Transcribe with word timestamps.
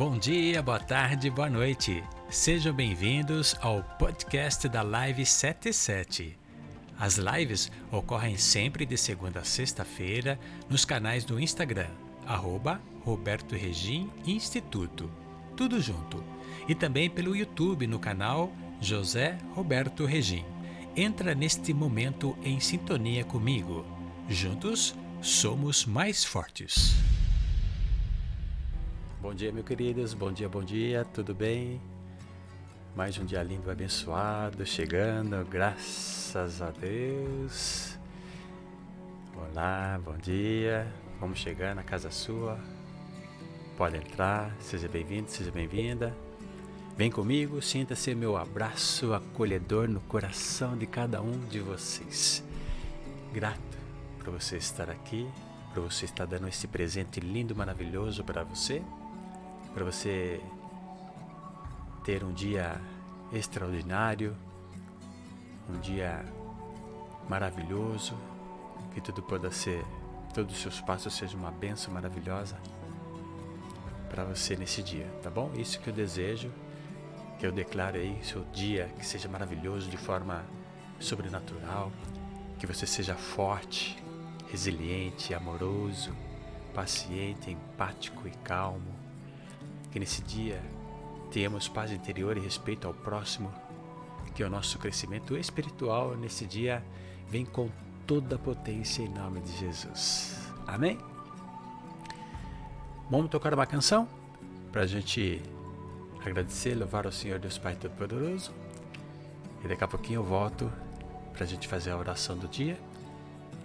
Bom 0.00 0.16
dia, 0.16 0.62
boa 0.62 0.80
tarde, 0.80 1.28
boa 1.28 1.50
noite. 1.50 2.02
Sejam 2.30 2.72
bem-vindos 2.72 3.54
ao 3.60 3.82
podcast 3.82 4.66
da 4.66 4.80
Live 4.80 5.26
77. 5.26 6.38
As 6.98 7.16
lives 7.16 7.70
ocorrem 7.92 8.38
sempre 8.38 8.86
de 8.86 8.96
segunda 8.96 9.40
a 9.40 9.44
sexta-feira 9.44 10.40
nos 10.70 10.86
canais 10.86 11.22
do 11.22 11.38
Instagram, 11.38 11.90
arroba 12.26 12.80
Roberto 13.04 13.54
Regim 13.54 14.10
Instituto. 14.24 15.10
Tudo 15.54 15.78
junto. 15.82 16.24
E 16.66 16.74
também 16.74 17.10
pelo 17.10 17.36
YouTube 17.36 17.86
no 17.86 17.98
canal 17.98 18.50
José 18.80 19.36
Roberto 19.54 20.06
Regim. 20.06 20.46
Entra 20.96 21.34
neste 21.34 21.74
momento 21.74 22.34
em 22.42 22.58
sintonia 22.58 23.22
comigo. 23.22 23.84
Juntos 24.30 24.94
somos 25.20 25.84
mais 25.84 26.24
fortes. 26.24 26.96
Bom 29.22 29.34
dia, 29.34 29.52
meus 29.52 29.66
queridos. 29.66 30.14
Bom 30.14 30.32
dia, 30.32 30.48
bom 30.48 30.64
dia. 30.64 31.04
Tudo 31.04 31.34
bem? 31.34 31.78
Mais 32.96 33.18
um 33.18 33.24
dia 33.26 33.42
lindo, 33.42 33.70
abençoado, 33.70 34.64
chegando, 34.64 35.44
graças 35.44 36.62
a 36.62 36.70
Deus. 36.70 37.98
Olá, 39.36 40.00
bom 40.02 40.16
dia. 40.16 40.90
Vamos 41.20 41.38
chegar 41.38 41.74
na 41.74 41.82
casa 41.82 42.10
sua. 42.10 42.58
Pode 43.76 43.98
entrar, 43.98 44.56
seja 44.58 44.88
bem-vindo, 44.88 45.30
seja 45.30 45.50
bem-vinda. 45.50 46.16
Vem 46.96 47.10
comigo, 47.10 47.60
sinta-se 47.60 48.14
meu 48.14 48.38
abraço 48.38 49.12
acolhedor 49.12 49.86
no 49.86 50.00
coração 50.00 50.78
de 50.78 50.86
cada 50.86 51.20
um 51.20 51.40
de 51.40 51.60
vocês. 51.60 52.42
Grato 53.34 53.78
por 54.18 54.30
você 54.30 54.56
estar 54.56 54.88
aqui, 54.88 55.28
por 55.74 55.82
você 55.82 56.06
estar 56.06 56.24
dando 56.24 56.48
esse 56.48 56.66
presente 56.66 57.20
lindo, 57.20 57.54
maravilhoso 57.54 58.24
para 58.24 58.42
você, 58.42 58.82
para 59.74 59.84
você 59.84 60.40
ter 62.04 62.24
um 62.24 62.32
dia 62.32 62.80
extraordinário, 63.32 64.36
um 65.68 65.78
dia 65.80 66.24
maravilhoso, 67.28 68.16
que 68.92 69.00
tudo 69.00 69.22
possa 69.22 69.50
ser, 69.50 69.84
todos 70.34 70.54
os 70.54 70.60
seus 70.60 70.80
passos 70.80 71.14
sejam 71.14 71.38
uma 71.38 71.50
benção 71.50 71.92
maravilhosa 71.94 72.56
para 74.08 74.24
você 74.24 74.56
nesse 74.56 74.82
dia, 74.82 75.06
tá 75.22 75.30
bom? 75.30 75.52
Isso 75.54 75.78
que 75.78 75.88
eu 75.88 75.94
desejo, 75.94 76.52
que 77.38 77.46
eu 77.46 77.52
declaro 77.52 77.96
aí, 77.96 78.18
seu 78.24 78.44
dia 78.52 78.90
que 78.98 79.06
seja 79.06 79.28
maravilhoso 79.28 79.88
de 79.88 79.96
forma 79.96 80.44
sobrenatural, 80.98 81.92
que 82.58 82.66
você 82.66 82.86
seja 82.86 83.14
forte, 83.14 83.96
resiliente, 84.50 85.32
amoroso, 85.32 86.12
paciente, 86.74 87.50
empático 87.50 88.26
e 88.26 88.32
calmo. 88.42 88.92
Que 89.90 89.98
nesse 89.98 90.22
dia 90.22 90.62
tenhamos 91.30 91.68
paz 91.68 91.92
interior 91.92 92.36
e 92.36 92.40
respeito 92.40 92.86
ao 92.86 92.94
próximo, 92.94 93.52
que 94.34 94.42
o 94.42 94.50
nosso 94.50 94.78
crescimento 94.78 95.36
espiritual 95.36 96.16
nesse 96.16 96.46
dia 96.46 96.82
vem 97.28 97.44
com 97.44 97.68
toda 98.06 98.36
a 98.36 98.38
potência 98.38 99.02
em 99.02 99.08
nome 99.08 99.40
de 99.40 99.56
Jesus. 99.56 100.36
Amém? 100.66 100.98
Vamos 103.10 103.30
tocar 103.30 103.52
uma 103.52 103.66
canção 103.66 104.08
para 104.70 104.82
a 104.82 104.86
gente 104.86 105.42
agradecer, 106.24 106.74
louvar 106.74 107.06
ao 107.06 107.12
Senhor 107.12 107.38
Deus 107.38 107.58
Pai 107.58 107.74
Todo-Poderoso. 107.74 108.52
E 109.64 109.68
daqui 109.68 109.82
a 109.82 109.88
pouquinho 109.88 110.20
eu 110.20 110.24
volto 110.24 110.70
para 111.32 111.44
a 111.44 111.46
gente 111.46 111.66
fazer 111.66 111.90
a 111.90 111.96
oração 111.96 112.36
do 112.36 112.46
dia. 112.46 112.78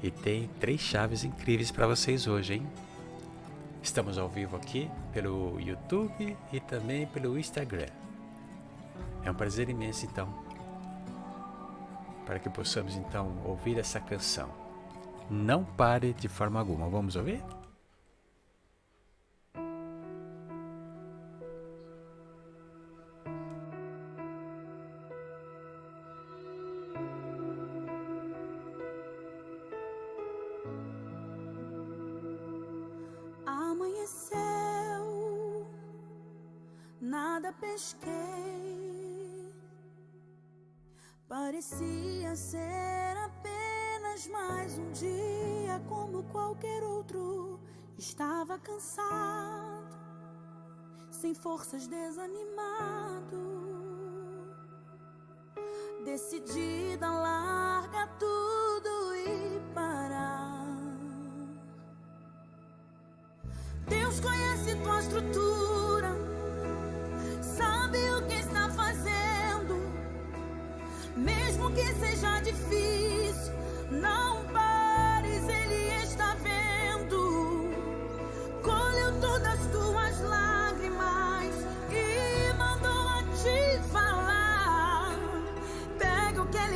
E 0.01 0.11
tem 0.11 0.49
três 0.59 0.81
chaves 0.81 1.23
incríveis 1.23 1.71
para 1.71 1.87
vocês 1.87 2.27
hoje, 2.27 2.55
hein? 2.55 2.67
Estamos 3.85 4.17
ao 4.17 4.27
vivo 4.27 4.57
aqui 4.57 4.89
pelo 5.13 5.59
YouTube 5.61 6.35
e 6.51 6.59
também 6.59 7.05
pelo 7.05 7.37
Instagram. 7.37 7.85
É 9.23 9.29
um 9.29 9.33
prazer 9.35 9.69
imenso 9.69 10.07
então 10.07 10.27
para 12.25 12.39
que 12.39 12.49
possamos 12.49 12.95
então 12.95 13.31
ouvir 13.45 13.77
essa 13.77 13.99
canção. 13.99 14.49
Não 15.29 15.63
pare 15.63 16.13
de 16.13 16.27
forma 16.27 16.59
alguma. 16.59 16.89
Vamos 16.89 17.15
ouvir? 17.15 17.43
Nada 37.45 37.53
pesquei. 37.59 39.53
Parecia 41.27 42.35
ser 42.35 43.17
apenas 43.17 44.27
mais 44.27 44.77
um 44.77 44.91
dia 44.91 45.79
como 45.87 46.23
qualquer 46.25 46.83
outro. 46.83 47.59
Estava 47.97 48.57
cansado, 48.59 49.95
sem 51.11 51.33
forças, 51.33 51.87
desanimado. 51.87 53.54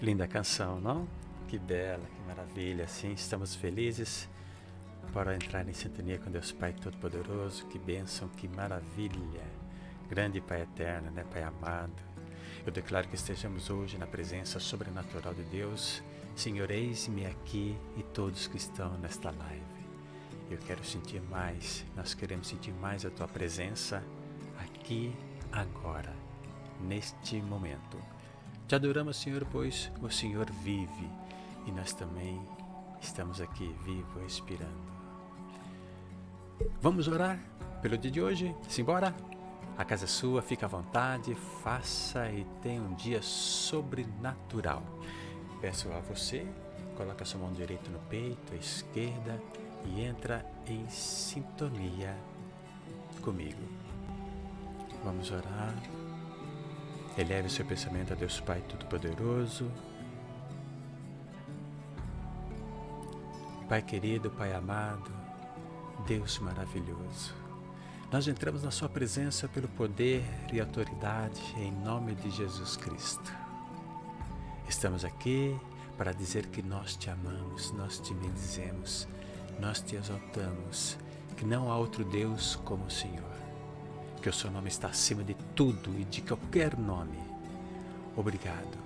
Linda 0.00 0.26
canção, 0.26 0.80
não? 0.80 1.06
Que 1.46 1.58
bela, 1.58 2.02
que 2.02 2.22
maravilha. 2.26 2.88
Sim, 2.88 3.12
estamos 3.12 3.54
felizes 3.54 4.26
para 5.12 5.34
entrar 5.34 5.68
em 5.68 5.74
sintonia 5.74 6.18
com 6.18 6.30
Deus 6.30 6.52
Pai 6.52 6.72
Todo-Poderoso. 6.72 7.66
Que 7.66 7.78
bênção, 7.78 8.26
que 8.28 8.48
maravilha. 8.48 9.44
Grande 10.08 10.40
Pai 10.40 10.62
eterno, 10.62 11.10
né, 11.10 11.22
Pai 11.30 11.42
amado. 11.42 11.92
Eu 12.64 12.72
declaro 12.72 13.08
que 13.08 13.14
estejamos 13.14 13.68
hoje 13.68 13.98
na 13.98 14.06
presença 14.06 14.58
sobrenatural 14.58 15.34
de 15.34 15.42
Deus. 15.42 16.02
Senhor, 16.34 16.70
eis-me 16.70 17.26
aqui 17.26 17.76
e 17.94 18.02
todos 18.02 18.46
que 18.46 18.56
estão 18.56 18.96
nesta 18.96 19.30
live. 19.30 19.60
Eu 20.50 20.56
quero 20.56 20.82
sentir 20.82 21.20
mais, 21.20 21.84
nós 21.94 22.14
queremos 22.14 22.48
sentir 22.48 22.72
mais 22.72 23.04
a 23.04 23.10
Tua 23.10 23.28
presença 23.28 24.02
aqui, 24.58 25.14
agora, 25.52 26.16
neste 26.80 27.36
momento. 27.42 27.98
Te 28.70 28.76
adoramos, 28.76 29.16
Senhor, 29.16 29.44
pois 29.50 29.90
o 30.00 30.08
Senhor 30.08 30.48
vive 30.62 31.10
e 31.66 31.72
nós 31.72 31.92
também 31.92 32.40
estamos 33.00 33.40
aqui 33.40 33.66
vivo, 33.84 34.24
expirando. 34.24 34.70
Vamos 36.80 37.08
orar 37.08 37.36
pelo 37.82 37.98
dia 37.98 38.12
de 38.12 38.22
hoje? 38.22 38.54
Simbora? 38.68 39.12
A 39.76 39.84
casa 39.84 40.04
é 40.04 40.06
sua, 40.06 40.40
fica 40.40 40.66
à 40.66 40.68
vontade, 40.68 41.34
faça 41.64 42.30
e 42.30 42.46
tenha 42.62 42.80
um 42.80 42.94
dia 42.94 43.20
sobrenatural. 43.22 44.84
Peço 45.60 45.90
a 45.90 45.98
você, 45.98 46.46
coloque 46.96 47.24
a 47.24 47.26
sua 47.26 47.40
mão 47.40 47.52
direita 47.52 47.90
no 47.90 47.98
peito, 48.08 48.52
a 48.52 48.56
esquerda 48.56 49.42
e 49.84 50.00
entra 50.00 50.46
em 50.68 50.88
sintonia 50.88 52.16
comigo. 53.20 53.64
Vamos 55.02 55.28
orar. 55.32 55.74
Eleve 57.20 57.50
seu 57.50 57.66
pensamento 57.66 58.14
a 58.14 58.16
Deus 58.16 58.40
Pai 58.40 58.62
Todo-Poderoso. 58.62 59.70
Pai 63.68 63.82
querido, 63.82 64.30
Pai 64.30 64.54
amado, 64.54 65.12
Deus 66.06 66.38
maravilhoso. 66.38 67.34
Nós 68.10 68.26
entramos 68.26 68.62
na 68.62 68.70
Sua 68.70 68.88
presença 68.88 69.46
pelo 69.46 69.68
poder 69.68 70.24
e 70.50 70.58
autoridade 70.60 71.42
em 71.58 71.70
nome 71.70 72.14
de 72.14 72.30
Jesus 72.30 72.78
Cristo. 72.78 73.30
Estamos 74.66 75.04
aqui 75.04 75.54
para 75.98 76.12
dizer 76.12 76.46
que 76.46 76.62
nós 76.62 76.96
te 76.96 77.10
amamos, 77.10 77.70
nós 77.72 77.98
te 77.98 78.14
bendizemos, 78.14 79.06
nós 79.58 79.82
te 79.82 79.94
exaltamos, 79.94 80.96
que 81.36 81.44
não 81.44 81.70
há 81.70 81.76
outro 81.76 82.02
Deus 82.02 82.56
como 82.64 82.86
o 82.86 82.90
Senhor 82.90 83.29
que 84.20 84.28
o 84.28 84.32
seu 84.32 84.50
nome 84.50 84.68
está 84.68 84.88
acima 84.88 85.24
de 85.24 85.34
tudo 85.54 85.98
e 85.98 86.04
de 86.04 86.20
qualquer 86.20 86.76
nome. 86.78 87.18
Obrigado 88.14 88.78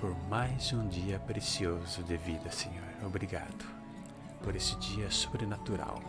por 0.00 0.16
mais 0.28 0.72
um 0.72 0.86
dia 0.86 1.18
precioso 1.18 2.02
de 2.04 2.16
vida, 2.16 2.50
Senhor. 2.50 2.84
Obrigado 3.04 3.64
por 4.42 4.54
esse 4.54 4.76
dia 4.76 5.10
sobrenatural. 5.10 6.00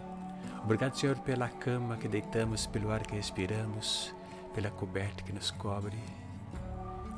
Obrigado, 0.63 0.95
Senhor, 0.95 1.17
pela 1.19 1.50
cama 1.50 1.97
que 1.97 2.07
deitamos, 2.07 2.67
pelo 2.67 2.91
ar 2.91 3.01
que 3.01 3.15
respiramos, 3.15 4.13
pela 4.53 4.69
coberta 4.69 5.24
que 5.24 5.33
nos 5.33 5.50
cobre. 5.51 5.97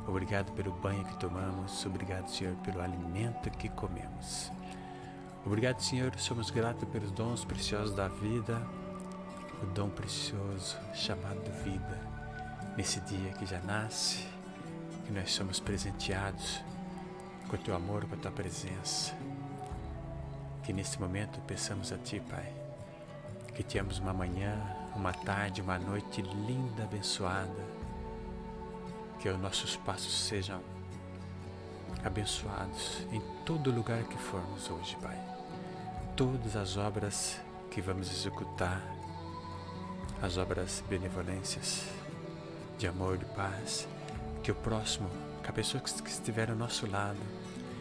Obrigado 0.06 0.52
pelo 0.52 0.72
banho 0.72 1.04
que 1.04 1.18
tomamos. 1.18 1.84
Obrigado, 1.84 2.30
Senhor, 2.30 2.54
pelo 2.56 2.80
alimento 2.80 3.50
que 3.50 3.68
comemos. 3.68 4.50
Obrigado, 5.44 5.80
Senhor. 5.80 6.18
Somos 6.18 6.50
gratos 6.50 6.88
pelos 6.88 7.10
dons 7.10 7.44
preciosos 7.44 7.94
da 7.94 8.08
vida 8.08 8.66
o 9.62 9.66
dom 9.66 9.88
precioso 9.88 10.76
chamado 10.94 11.50
vida, 11.64 11.98
nesse 12.76 13.00
dia 13.00 13.32
que 13.32 13.46
já 13.46 13.60
nasce, 13.60 14.26
que 15.06 15.12
nós 15.12 15.32
somos 15.32 15.58
presenteados 15.58 16.60
com 17.48 17.56
o 17.56 17.58
teu 17.58 17.74
amor, 17.74 18.04
com 18.06 18.14
a 18.14 18.18
tua 18.18 18.30
presença. 18.30 19.14
Que 20.62 20.72
neste 20.72 21.00
momento 21.00 21.40
peçamos 21.46 21.92
a 21.92 21.98
ti, 21.98 22.20
Pai, 22.28 22.52
que 23.54 23.62
tenhamos 23.62 23.98
uma 23.98 24.12
manhã, 24.12 24.54
uma 24.94 25.12
tarde, 25.12 25.62
uma 25.62 25.78
noite 25.78 26.22
linda, 26.22 26.84
abençoada, 26.84 27.64
que 29.18 29.28
os 29.28 29.40
nossos 29.40 29.76
passos 29.76 30.26
sejam 30.26 30.60
abençoados 32.04 33.06
em 33.10 33.20
todo 33.44 33.72
lugar 33.72 34.04
que 34.04 34.18
formos 34.18 34.70
hoje, 34.70 34.96
Pai. 34.96 35.18
Todas 36.14 36.54
as 36.54 36.76
obras 36.76 37.40
que 37.70 37.80
vamos 37.80 38.10
executar 38.10 38.97
as 40.20 40.36
obras 40.36 40.82
benevolências 40.88 41.84
de 42.76 42.86
amor, 42.86 43.18
de 43.18 43.24
paz, 43.26 43.86
que 44.42 44.50
o 44.50 44.54
próximo, 44.54 45.08
que 45.42 45.50
a 45.50 45.52
pessoa 45.52 45.82
que 45.82 46.10
estiver 46.10 46.50
ao 46.50 46.56
nosso 46.56 46.86
lado, 46.90 47.18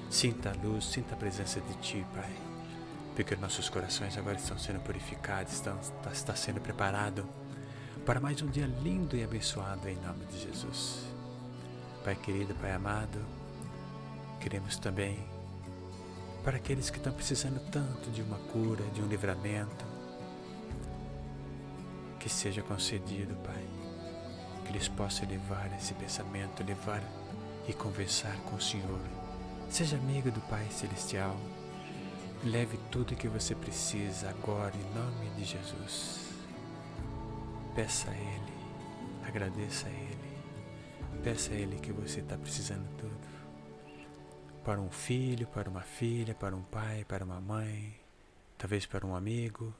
sinta 0.10 0.52
a 0.52 0.54
luz, 0.54 0.86
sinta 0.86 1.16
a 1.16 1.18
presença 1.18 1.60
de 1.62 1.74
Ti, 1.76 2.06
Pai. 2.14 2.32
Porque 3.16 3.36
nossos 3.36 3.70
corações 3.70 4.18
agora 4.18 4.38
estão 4.38 4.58
sendo 4.58 4.80
purificados, 4.82 5.54
estão, 5.54 5.80
está, 5.80 6.12
está 6.12 6.36
sendo 6.36 6.62
preparado 6.62 7.28
para 8.06 8.20
mais 8.20 8.42
um 8.42 8.48
dia 8.48 8.68
lindo 8.84 9.18
e 9.18 9.24
abençoado 9.24 9.88
em 9.90 9.96
nome 9.96 10.26
de 10.26 10.40
Jesus. 10.40 11.04
Pai 12.04 12.16
querido, 12.16 12.54
Pai 12.56 12.72
amado, 12.72 13.20
queremos 14.40 14.78
também 14.78 15.20
para 16.44 16.58
aqueles 16.58 16.90
que 16.90 16.98
estão 16.98 17.12
precisando 17.12 17.60
tanto 17.72 18.10
de 18.12 18.22
uma 18.22 18.38
cura, 18.38 18.84
de 18.94 19.02
um 19.02 19.08
livramento, 19.08 19.87
que 22.20 22.30
seja 22.30 22.62
concedido, 22.62 23.36
Pai, 23.38 23.66
que 24.66 24.72
eles 24.72 24.88
possam 24.88 25.28
levar 25.28 25.72
esse 25.78 25.94
pensamento, 25.94 26.64
levar 26.64 27.02
e 27.68 27.74
conversar 27.74 28.36
com 28.42 28.56
o 28.56 28.62
Senhor. 28.62 29.00
Seja 29.70 29.98
amigo 29.98 30.32
do 30.32 30.42
Pai 30.42 30.66
Celestial. 30.72 31.36
Leve 32.44 32.78
tudo 32.92 33.16
que 33.16 33.28
você 33.28 33.56
precisa 33.56 34.30
agora 34.30 34.74
em 34.76 34.94
nome 34.94 35.30
de 35.32 35.44
Jesus. 35.44 36.28
Peça 37.76 38.10
a 38.10 38.14
Ele, 38.14 38.54
agradeça 39.28 39.88
a 39.88 39.92
Ele. 39.92 40.38
Peça 41.24 41.52
a 41.52 41.56
Ele 41.56 41.80
que 41.80 41.92
você 41.92 42.20
está 42.20 42.38
precisando 42.38 42.88
tudo. 42.98 43.38
Para 44.64 44.80
um 44.80 44.90
filho, 44.90 45.48
para 45.48 45.70
uma 45.70 45.82
filha, 45.82 46.36
para 46.36 46.56
um 46.56 46.62
pai, 46.62 47.06
para 47.06 47.24
uma 47.24 47.40
mãe, 47.40 47.96
talvez 48.58 48.86
para 48.86 49.06
um 49.06 49.16
amigo. 49.16 49.74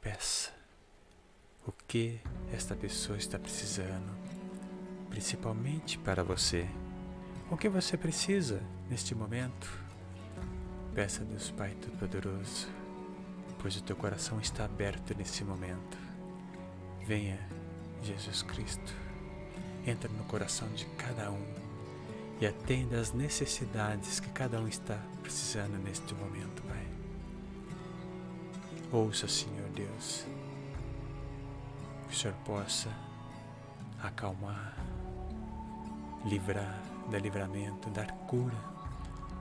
Peça 0.00 0.59
o 1.66 1.72
que 1.86 2.20
esta 2.52 2.74
pessoa 2.74 3.18
está 3.18 3.38
precisando, 3.38 4.10
principalmente 5.08 5.98
para 5.98 6.24
você. 6.24 6.66
O 7.50 7.56
que 7.56 7.68
você 7.68 7.96
precisa 7.96 8.62
neste 8.88 9.14
momento? 9.14 9.70
Peça 10.94 11.22
a 11.22 11.24
Deus 11.24 11.50
Pai 11.50 11.76
Todo-Poderoso, 11.80 12.68
pois 13.58 13.76
o 13.76 13.82
teu 13.82 13.94
coração 13.94 14.40
está 14.40 14.64
aberto 14.64 15.14
nesse 15.16 15.44
momento. 15.44 15.98
Venha, 17.06 17.38
Jesus 18.02 18.42
Cristo, 18.42 18.94
entra 19.86 20.08
no 20.10 20.24
coração 20.24 20.68
de 20.68 20.86
cada 20.96 21.30
um 21.30 21.44
e 22.40 22.46
atenda 22.46 22.98
às 22.98 23.12
necessidades 23.12 24.18
que 24.18 24.30
cada 24.30 24.58
um 24.60 24.66
está 24.66 24.98
precisando 25.22 25.76
neste 25.78 26.14
momento, 26.14 26.62
Pai. 26.62 26.86
Ouça, 28.90 29.28
Senhor 29.28 29.68
Deus, 29.70 30.26
que 32.10 32.16
o 32.16 32.18
Senhor 32.18 32.34
possa 32.44 32.88
acalmar, 34.02 34.76
livrar, 36.24 36.82
dar 37.08 37.20
livramento, 37.20 37.88
dar 37.90 38.10
cura 38.26 38.56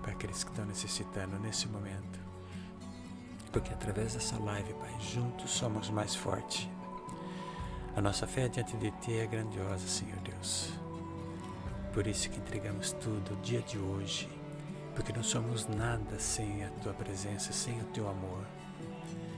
para 0.04 0.12
aqueles 0.12 0.44
que 0.44 0.52
estão 0.52 0.66
necessitando 0.66 1.40
nesse 1.40 1.68
momento. 1.68 2.20
Porque 3.52 3.74
através 3.74 4.14
dessa 4.14 4.38
live, 4.38 4.74
Pai, 4.76 4.96
juntos 5.02 5.50
somos 5.50 5.90
mais 5.90 6.14
fortes. 6.16 6.70
A 7.96 8.02
nossa 8.02 8.28
fé 8.28 8.48
diante 8.48 8.78
de 8.78 8.92
Ti 8.92 9.14
é 9.14 9.26
grandiosa, 9.26 9.88
Senhor 9.88 10.20
Deus. 10.20 10.72
Por 11.92 12.06
isso 12.06 12.30
que 12.30 12.38
entregamos 12.38 12.92
tudo 12.94 13.34
o 13.34 13.42
dia 13.42 13.64
de 13.64 13.80
hoje, 13.80 14.30
porque 14.94 15.12
não 15.12 15.24
somos 15.24 15.68
nada 15.68 16.20
sem 16.20 16.64
a 16.64 16.70
Tua 16.84 16.94
presença, 16.94 17.52
sem 17.52 17.82
o 17.82 17.86
Teu 17.86 18.08
amor. 18.08 18.46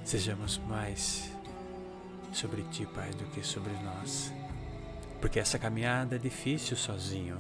Sejamos 0.04 0.58
mais 0.68 1.32
sobre 2.32 2.64
ti, 2.64 2.86
Pai, 2.86 3.10
do 3.12 3.26
que 3.32 3.44
sobre 3.44 3.74
nós. 3.84 4.32
Porque 5.20 5.40
essa 5.40 5.60
caminhada 5.60 6.16
é 6.16 6.20
difícil 6.20 6.76
sozinho. 6.76 7.40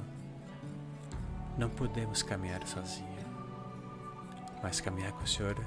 Não 1.57 1.69
podemos 1.69 2.21
caminhar 2.21 2.65
sozinho. 2.67 3.07
Mas 4.61 4.79
caminhar 4.79 5.11
com 5.13 5.23
o 5.23 5.27
Senhor, 5.27 5.57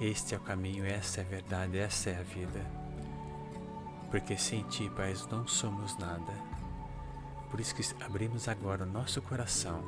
este 0.00 0.34
é 0.34 0.38
o 0.38 0.40
caminho, 0.40 0.84
esta 0.84 1.20
é 1.20 1.24
a 1.24 1.28
verdade, 1.28 1.78
esta 1.78 2.10
é 2.10 2.18
a 2.18 2.22
vida. 2.22 2.64
Porque 4.10 4.36
sem 4.36 4.62
ti, 4.64 4.90
Pai, 4.96 5.14
não 5.30 5.46
somos 5.46 5.96
nada. 5.98 6.32
Por 7.50 7.60
isso 7.60 7.74
que 7.74 7.82
abrimos 8.02 8.48
agora 8.48 8.84
o 8.84 8.86
nosso 8.86 9.22
coração 9.22 9.82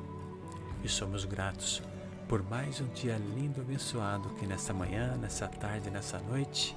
e 0.82 0.88
somos 0.88 1.24
gratos 1.24 1.82
por 2.30 2.48
mais 2.48 2.80
um 2.80 2.86
dia 2.86 3.16
lindo, 3.34 3.60
abençoado 3.60 4.28
que 4.38 4.46
nessa 4.46 4.72
manhã, 4.72 5.16
nessa 5.16 5.48
tarde, 5.48 5.90
nessa 5.90 6.16
noite 6.20 6.76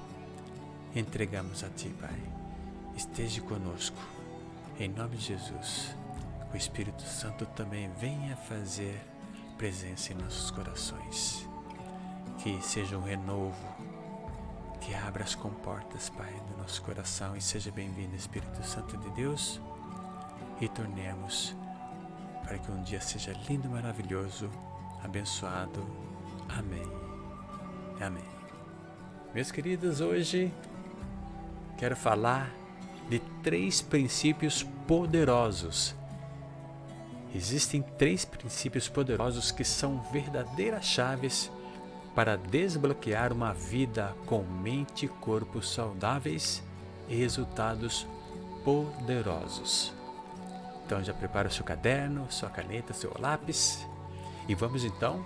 entregamos 0.94 1.64
a 1.64 1.68
Ti, 1.68 1.94
Pai. 2.00 2.20
Esteja 2.96 3.40
conosco, 3.42 3.98
em 4.78 4.88
nome 4.88 5.16
de 5.16 5.26
Jesus. 5.26 5.94
o 6.52 6.56
Espírito 6.56 7.02
Santo 7.02 7.44
também 7.46 7.90
venha 8.00 8.36
fazer 8.36 9.00
presença 9.58 10.12
em 10.12 10.16
nossos 10.16 10.52
corações. 10.52 11.48
Que 12.38 12.60
seja 12.62 12.96
um 12.96 13.02
renovo, 13.02 13.66
que 14.80 14.94
abra 14.94 15.24
as 15.24 15.34
comportas, 15.34 16.10
Pai, 16.10 16.32
do 16.48 16.58
nosso 16.58 16.80
coração 16.82 17.36
e 17.36 17.40
seja 17.40 17.72
bem-vindo, 17.72 18.14
Espírito 18.14 18.62
Santo 18.64 18.96
de 18.96 19.10
Deus, 19.10 19.60
e 20.60 20.68
tornemos 20.68 21.56
para 22.44 22.58
que 22.58 22.70
um 22.70 22.82
dia 22.82 23.00
seja 23.00 23.32
lindo, 23.48 23.68
maravilhoso, 23.68 24.48
abençoado. 25.02 25.84
Amém. 26.48 26.86
Amém. 28.00 28.34
Meus 29.34 29.50
queridos, 29.50 30.00
hoje 30.00 30.52
quero 31.76 31.96
falar 31.96 32.50
de 33.08 33.18
três 33.42 33.80
princípios 33.82 34.62
poderosos. 34.86 35.94
Existem 37.34 37.82
três 37.82 38.24
princípios 38.24 38.88
poderosos 38.88 39.50
que 39.50 39.64
são 39.64 40.00
verdadeiras 40.12 40.84
chaves 40.84 41.50
para 42.14 42.36
desbloquear 42.36 43.32
uma 43.32 43.52
vida 43.52 44.14
com 44.24 44.42
mente 44.42 45.06
e 45.06 45.08
corpo 45.08 45.60
saudáveis 45.60 46.62
e 47.08 47.16
resultados 47.16 48.06
poderosos. 48.64 49.92
Então 50.86 51.02
já 51.02 51.12
prepara 51.12 51.48
o 51.48 51.50
seu 51.50 51.64
caderno, 51.64 52.26
sua 52.30 52.50
caneta, 52.50 52.92
seu 52.92 53.12
lápis 53.18 53.84
e 54.48 54.54
vamos 54.54 54.84
então 54.84 55.24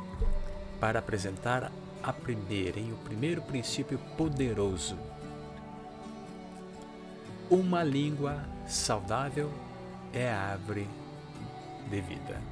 para 0.81 0.99
apresentar 0.99 1.71
a 2.03 2.13
primeira, 2.13 2.79
hein? 2.79 2.93
o 2.93 2.97
primeiro 3.05 3.43
princípio 3.43 3.99
poderoso. 4.17 4.97
Uma 7.51 7.83
língua 7.83 8.45
saudável 8.67 9.51
é 10.13 10.29
a 10.31 10.39
árvore 10.39 10.87
de 11.89 11.99
vida. 11.99 12.43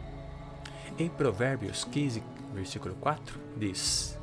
Em 0.99 1.07
Provérbios 1.07 1.85
15, 1.85 2.23
versículo 2.55 2.95
4, 2.95 3.38
diz: 3.59 4.19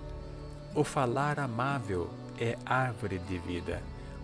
O 0.74 0.84
falar 0.84 1.40
amável 1.40 2.10
é 2.40 2.58
árvore 2.66 3.20
de 3.20 3.38
vida, 3.38 3.84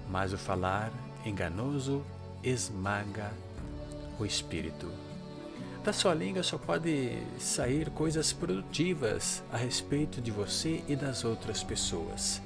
mas 0.09 0.33
o 0.33 0.39
falar 0.39 0.91
enganoso 1.23 2.03
esmaga 2.41 3.31
o 4.17 4.25
espírito. 4.25 4.91
Da 5.83 5.93
sua 5.93 6.15
língua 6.15 6.41
só 6.41 6.57
pode 6.57 7.15
sair 7.37 7.91
coisas 7.91 8.33
produtivas 8.33 9.43
a 9.53 9.57
respeito 9.57 10.19
de 10.19 10.31
você 10.31 10.83
e 10.87 10.95
das 10.95 11.23
outras 11.23 11.63
pessoas. 11.63 12.41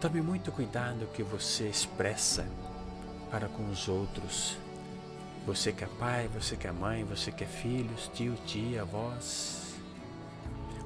Tome 0.00 0.22
muito 0.22 0.50
cuidado 0.50 1.06
que 1.12 1.22
você 1.22 1.68
expressa 1.68 2.46
para 3.34 3.48
com 3.48 3.68
os 3.68 3.88
outros. 3.88 4.56
Você 5.44 5.72
que 5.72 5.82
é 5.82 5.88
pai, 5.88 6.28
você 6.28 6.56
que 6.56 6.68
é 6.68 6.70
mãe, 6.72 7.02
você 7.02 7.32
que 7.32 7.42
é 7.42 7.46
filhos, 7.48 8.08
tio, 8.14 8.36
tia, 8.46 8.82
avós. 8.82 9.74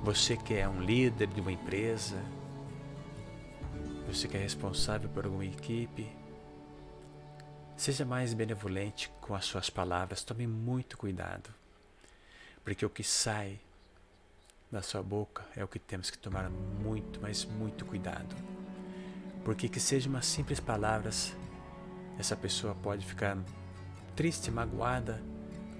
Você 0.02 0.34
que 0.34 0.54
é 0.54 0.66
um 0.66 0.80
líder 0.80 1.26
de 1.26 1.42
uma 1.42 1.52
empresa. 1.52 2.16
Você 4.06 4.26
que 4.26 4.38
é 4.38 4.40
responsável 4.40 5.10
por 5.10 5.26
alguma 5.26 5.44
equipe. 5.44 6.10
Seja 7.76 8.06
mais 8.06 8.32
benevolente 8.32 9.12
com 9.20 9.34
as 9.34 9.44
suas 9.44 9.68
palavras, 9.68 10.24
tome 10.24 10.46
muito 10.46 10.96
cuidado, 10.96 11.50
porque 12.64 12.84
o 12.84 12.90
que 12.90 13.04
sai 13.04 13.60
da 14.72 14.80
sua 14.80 15.02
boca 15.02 15.44
é 15.54 15.62
o 15.62 15.68
que 15.68 15.78
temos 15.78 16.10
que 16.10 16.16
tomar 16.16 16.48
muito, 16.48 17.20
mas 17.20 17.44
muito 17.44 17.84
cuidado. 17.84 18.34
Porque 19.44 19.68
que 19.68 19.78
seja 19.78 20.08
umas 20.08 20.26
simples 20.26 20.58
palavras, 20.58 21.36
essa 22.18 22.36
pessoa 22.36 22.74
pode 22.74 23.06
ficar 23.06 23.38
triste, 24.16 24.50
magoada 24.50 25.22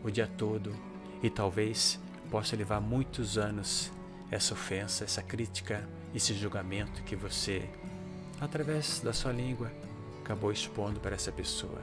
o 0.05 0.11
dia 0.11 0.27
todo 0.27 0.75
e 1.23 1.29
talvez 1.29 1.99
possa 2.31 2.55
levar 2.55 2.81
muitos 2.81 3.37
anos 3.37 3.91
essa 4.31 4.55
ofensa, 4.55 5.05
essa 5.05 5.23
crítica, 5.23 5.89
esse 6.15 6.35
julgamento 6.35 7.03
que 7.03 7.17
você, 7.17 7.69
através 8.41 9.01
da 9.01 9.13
sua 9.13 9.33
língua, 9.33 9.73
acabou 10.23 10.53
expondo 10.53 11.01
para 11.01 11.15
essa 11.15 11.33
pessoa. 11.33 11.81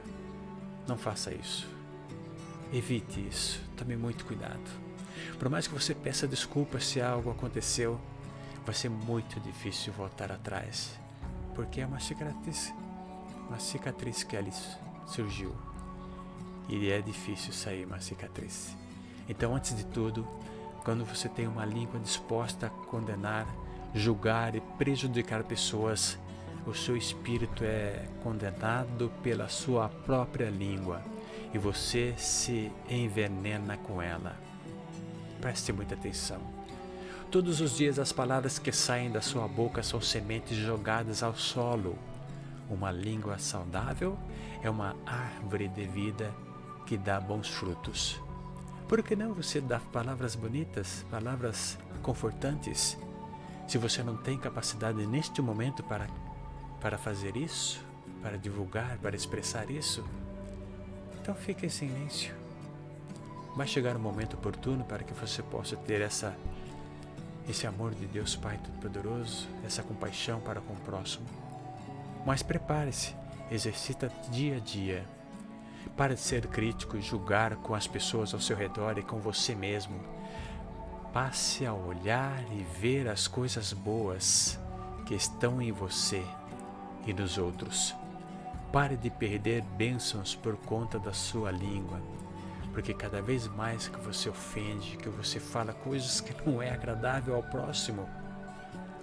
Não 0.86 0.96
faça 0.96 1.34
isso. 1.34 1.68
Evite 2.72 3.26
isso. 3.26 3.60
Tome 3.76 3.96
muito 3.96 4.24
cuidado. 4.24 4.86
Por 5.38 5.48
mais 5.48 5.66
que 5.66 5.74
você 5.74 5.94
peça 5.94 6.26
desculpas 6.26 6.86
se 6.86 7.00
algo 7.00 7.30
aconteceu, 7.30 8.00
vai 8.64 8.74
ser 8.74 8.88
muito 8.88 9.40
difícil 9.40 9.92
voltar 9.92 10.30
atrás, 10.32 10.98
porque 11.54 11.80
é 11.80 11.86
uma 11.86 12.00
cicatriz, 12.00 12.72
uma 13.48 13.58
cicatriz 13.58 14.22
que 14.22 14.36
ali 14.36 14.52
surgiu. 15.06 15.54
E 16.68 16.90
é 16.90 17.00
difícil 17.00 17.52
sair 17.52 17.84
uma 17.84 18.00
cicatriz. 18.00 18.76
Então, 19.28 19.54
antes 19.54 19.76
de 19.76 19.84
tudo, 19.86 20.26
quando 20.84 21.04
você 21.04 21.28
tem 21.28 21.46
uma 21.46 21.64
língua 21.64 21.98
disposta 22.00 22.66
a 22.66 22.70
condenar, 22.70 23.46
julgar 23.94 24.54
e 24.54 24.60
prejudicar 24.78 25.42
pessoas, 25.44 26.18
o 26.66 26.74
seu 26.74 26.96
espírito 26.96 27.64
é 27.64 28.08
condenado 28.22 29.10
pela 29.22 29.48
sua 29.48 29.88
própria 29.88 30.50
língua 30.50 31.00
e 31.54 31.58
você 31.58 32.14
se 32.16 32.70
envenena 32.90 33.76
com 33.76 34.02
ela. 34.02 34.36
Preste 35.40 35.72
muita 35.72 35.94
atenção. 35.94 36.40
Todos 37.30 37.60
os 37.60 37.76
dias 37.76 37.98
as 37.98 38.12
palavras 38.12 38.58
que 38.58 38.72
saem 38.72 39.10
da 39.10 39.20
sua 39.20 39.46
boca 39.46 39.82
são 39.82 40.00
sementes 40.00 40.56
jogadas 40.56 41.22
ao 41.22 41.34
solo. 41.34 41.98
Uma 42.68 42.90
língua 42.90 43.38
saudável 43.38 44.18
é 44.62 44.68
uma 44.68 44.96
árvore 45.06 45.68
de 45.68 45.86
vida 45.86 46.34
que 46.84 46.96
dá 46.96 47.20
bons 47.20 47.48
frutos. 47.48 48.20
Por 48.88 49.02
que 49.02 49.16
não 49.16 49.34
você 49.34 49.60
dá 49.60 49.80
palavras 49.80 50.34
bonitas, 50.34 51.04
palavras 51.10 51.78
confortantes? 52.02 52.96
Se 53.66 53.78
você 53.78 54.02
não 54.02 54.16
tem 54.16 54.38
capacidade 54.38 55.06
neste 55.06 55.42
momento 55.42 55.82
para 55.82 56.06
para 56.80 56.98
fazer 56.98 57.36
isso, 57.36 57.82
para 58.22 58.36
divulgar, 58.36 58.98
para 58.98 59.16
expressar 59.16 59.70
isso, 59.70 60.04
então 61.20 61.34
fique 61.34 61.66
em 61.66 61.68
silêncio. 61.68 62.34
Vai 63.56 63.66
chegar 63.66 63.96
o 63.96 63.98
um 63.98 64.02
momento 64.02 64.34
oportuno 64.34 64.84
para 64.84 65.02
que 65.02 65.14
você 65.14 65.42
possa 65.42 65.76
ter 65.76 66.00
essa 66.00 66.36
esse 67.48 67.66
amor 67.66 67.94
de 67.94 68.06
Deus 68.06 68.34
Pai 68.36 68.58
Todo-Poderoso, 68.58 69.48
essa 69.64 69.82
compaixão 69.82 70.40
para 70.40 70.60
com 70.60 70.72
o 70.72 70.80
próximo. 70.80 71.45
Mas 72.26 72.42
prepare-se, 72.42 73.14
exercita 73.52 74.10
dia 74.30 74.56
a 74.56 74.58
dia. 74.58 75.04
Para 75.96 76.16
de 76.16 76.20
ser 76.20 76.44
crítico 76.48 76.96
e 76.96 77.00
julgar 77.00 77.54
com 77.54 77.72
as 77.72 77.86
pessoas 77.86 78.34
ao 78.34 78.40
seu 78.40 78.56
redor 78.56 78.98
e 78.98 79.02
com 79.02 79.20
você 79.20 79.54
mesmo. 79.54 80.00
Passe 81.12 81.64
a 81.64 81.72
olhar 81.72 82.42
e 82.52 82.66
ver 82.80 83.06
as 83.06 83.28
coisas 83.28 83.72
boas 83.72 84.58
que 85.06 85.14
estão 85.14 85.62
em 85.62 85.70
você 85.70 86.20
e 87.06 87.12
dos 87.12 87.38
outros. 87.38 87.94
Pare 88.72 88.96
de 88.96 89.08
perder 89.08 89.62
bênçãos 89.62 90.34
por 90.34 90.56
conta 90.56 90.98
da 90.98 91.12
sua 91.12 91.52
língua, 91.52 92.02
porque 92.72 92.92
cada 92.92 93.22
vez 93.22 93.46
mais 93.46 93.86
que 93.86 94.00
você 94.00 94.28
ofende, 94.28 94.96
que 94.96 95.08
você 95.08 95.38
fala 95.38 95.72
coisas 95.72 96.20
que 96.20 96.34
não 96.44 96.60
é 96.60 96.72
agradável 96.72 97.36
ao 97.36 97.42
próximo, 97.44 98.04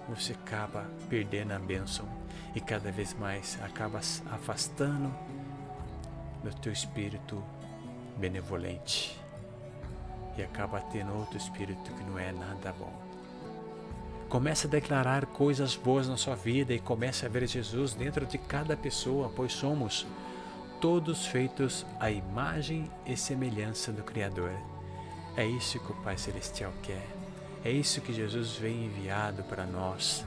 você 0.08 0.32
acaba 0.32 0.86
perdendo 1.08 1.52
a 1.52 1.58
bênção 1.58 2.06
e 2.54 2.60
cada 2.60 2.90
vez 2.90 3.14
mais 3.14 3.58
acaba 3.62 3.98
afastando 4.30 5.12
do 6.42 6.54
teu 6.60 6.72
espírito 6.72 7.42
benevolente 8.16 9.18
e 10.36 10.42
acaba 10.42 10.80
tendo 10.80 11.14
outro 11.14 11.36
espírito 11.36 11.92
que 11.92 12.04
não 12.04 12.18
é 12.18 12.32
nada 12.32 12.72
bom. 12.72 12.92
Comece 14.28 14.66
a 14.66 14.70
declarar 14.70 15.26
coisas 15.26 15.76
boas 15.76 16.08
na 16.08 16.16
sua 16.16 16.34
vida 16.34 16.72
e 16.72 16.80
comece 16.80 17.24
a 17.24 17.28
ver 17.28 17.46
Jesus 17.46 17.94
dentro 17.94 18.26
de 18.26 18.36
cada 18.36 18.76
pessoa, 18.76 19.30
pois 19.34 19.52
somos 19.52 20.06
todos 20.80 21.26
feitos 21.26 21.86
à 22.00 22.10
imagem 22.10 22.90
e 23.06 23.16
semelhança 23.16 23.92
do 23.92 24.02
Criador. 24.02 24.52
É 25.36 25.46
isso 25.46 25.78
que 25.78 25.92
o 25.92 25.96
Pai 25.96 26.18
Celestial 26.18 26.72
quer. 26.82 27.23
É 27.64 27.70
isso 27.70 28.02
que 28.02 28.12
Jesus 28.12 28.56
vem 28.56 28.84
enviado 28.84 29.42
para 29.44 29.64
nós, 29.64 30.22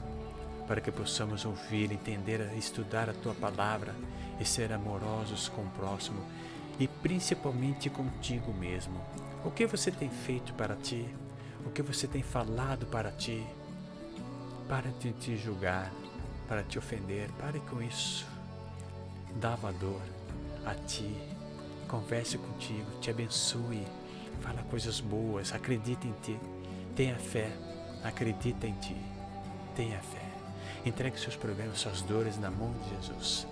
para 0.66 0.80
que 0.80 0.90
possamos 0.90 1.44
ouvir, 1.44 1.92
entender, 1.92 2.40
estudar 2.58 3.08
a 3.08 3.12
tua 3.12 3.32
palavra 3.32 3.94
e 4.40 4.44
ser 4.44 4.72
amorosos 4.72 5.48
com 5.48 5.62
o 5.62 5.70
próximo 5.70 6.20
e 6.80 6.88
principalmente 6.88 7.88
contigo 7.88 8.52
mesmo. 8.52 9.00
O 9.44 9.52
que 9.52 9.66
você 9.66 9.92
tem 9.92 10.10
feito 10.10 10.52
para 10.54 10.74
ti? 10.74 11.08
O 11.64 11.70
que 11.70 11.80
você 11.80 12.08
tem 12.08 12.24
falado 12.24 12.86
para 12.86 13.12
ti? 13.12 13.46
Para 14.68 14.90
de 14.90 15.12
te 15.12 15.36
julgar, 15.36 15.92
para 16.48 16.64
te 16.64 16.76
ofender. 16.76 17.30
Pare 17.38 17.60
com 17.60 17.80
isso. 17.80 18.26
Dá 19.36 19.54
valor 19.54 20.02
a 20.66 20.74
ti. 20.74 21.16
Converse 21.86 22.36
contigo, 22.36 22.98
te 23.00 23.10
abençoe. 23.10 23.86
Fala 24.40 24.60
coisas 24.64 24.98
boas, 24.98 25.52
acredita 25.52 26.04
em 26.04 26.14
ti. 26.20 26.36
Tenha 26.98 27.16
fé, 27.16 27.52
acredita 28.02 28.66
em 28.66 28.72
ti. 28.72 28.96
Tenha 29.76 30.00
fé. 30.00 30.32
Entregue 30.84 31.16
seus 31.16 31.36
problemas, 31.36 31.78
suas 31.78 32.02
dores 32.02 32.36
na 32.36 32.50
mão 32.50 32.72
de 32.72 32.88
Jesus, 32.96 33.46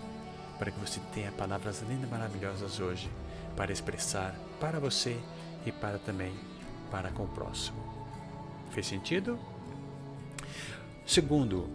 para 0.59 0.73
que 0.73 0.81
você 0.81 0.99
tenha 1.15 1.31
palavras 1.31 1.81
lindas 1.83 2.09
e 2.09 2.11
maravilhosas 2.11 2.81
hoje 2.81 3.09
para 3.57 3.73
expressar 3.73 4.35
para 4.59 4.81
você 4.81 5.17
e 5.65 5.71
para 5.71 5.97
também 5.97 6.35
para 6.91 7.13
com 7.13 7.23
o 7.23 7.29
próximo. 7.29 7.79
Fez 8.73 8.89
sentido? 8.89 9.39
Segundo, 11.07 11.71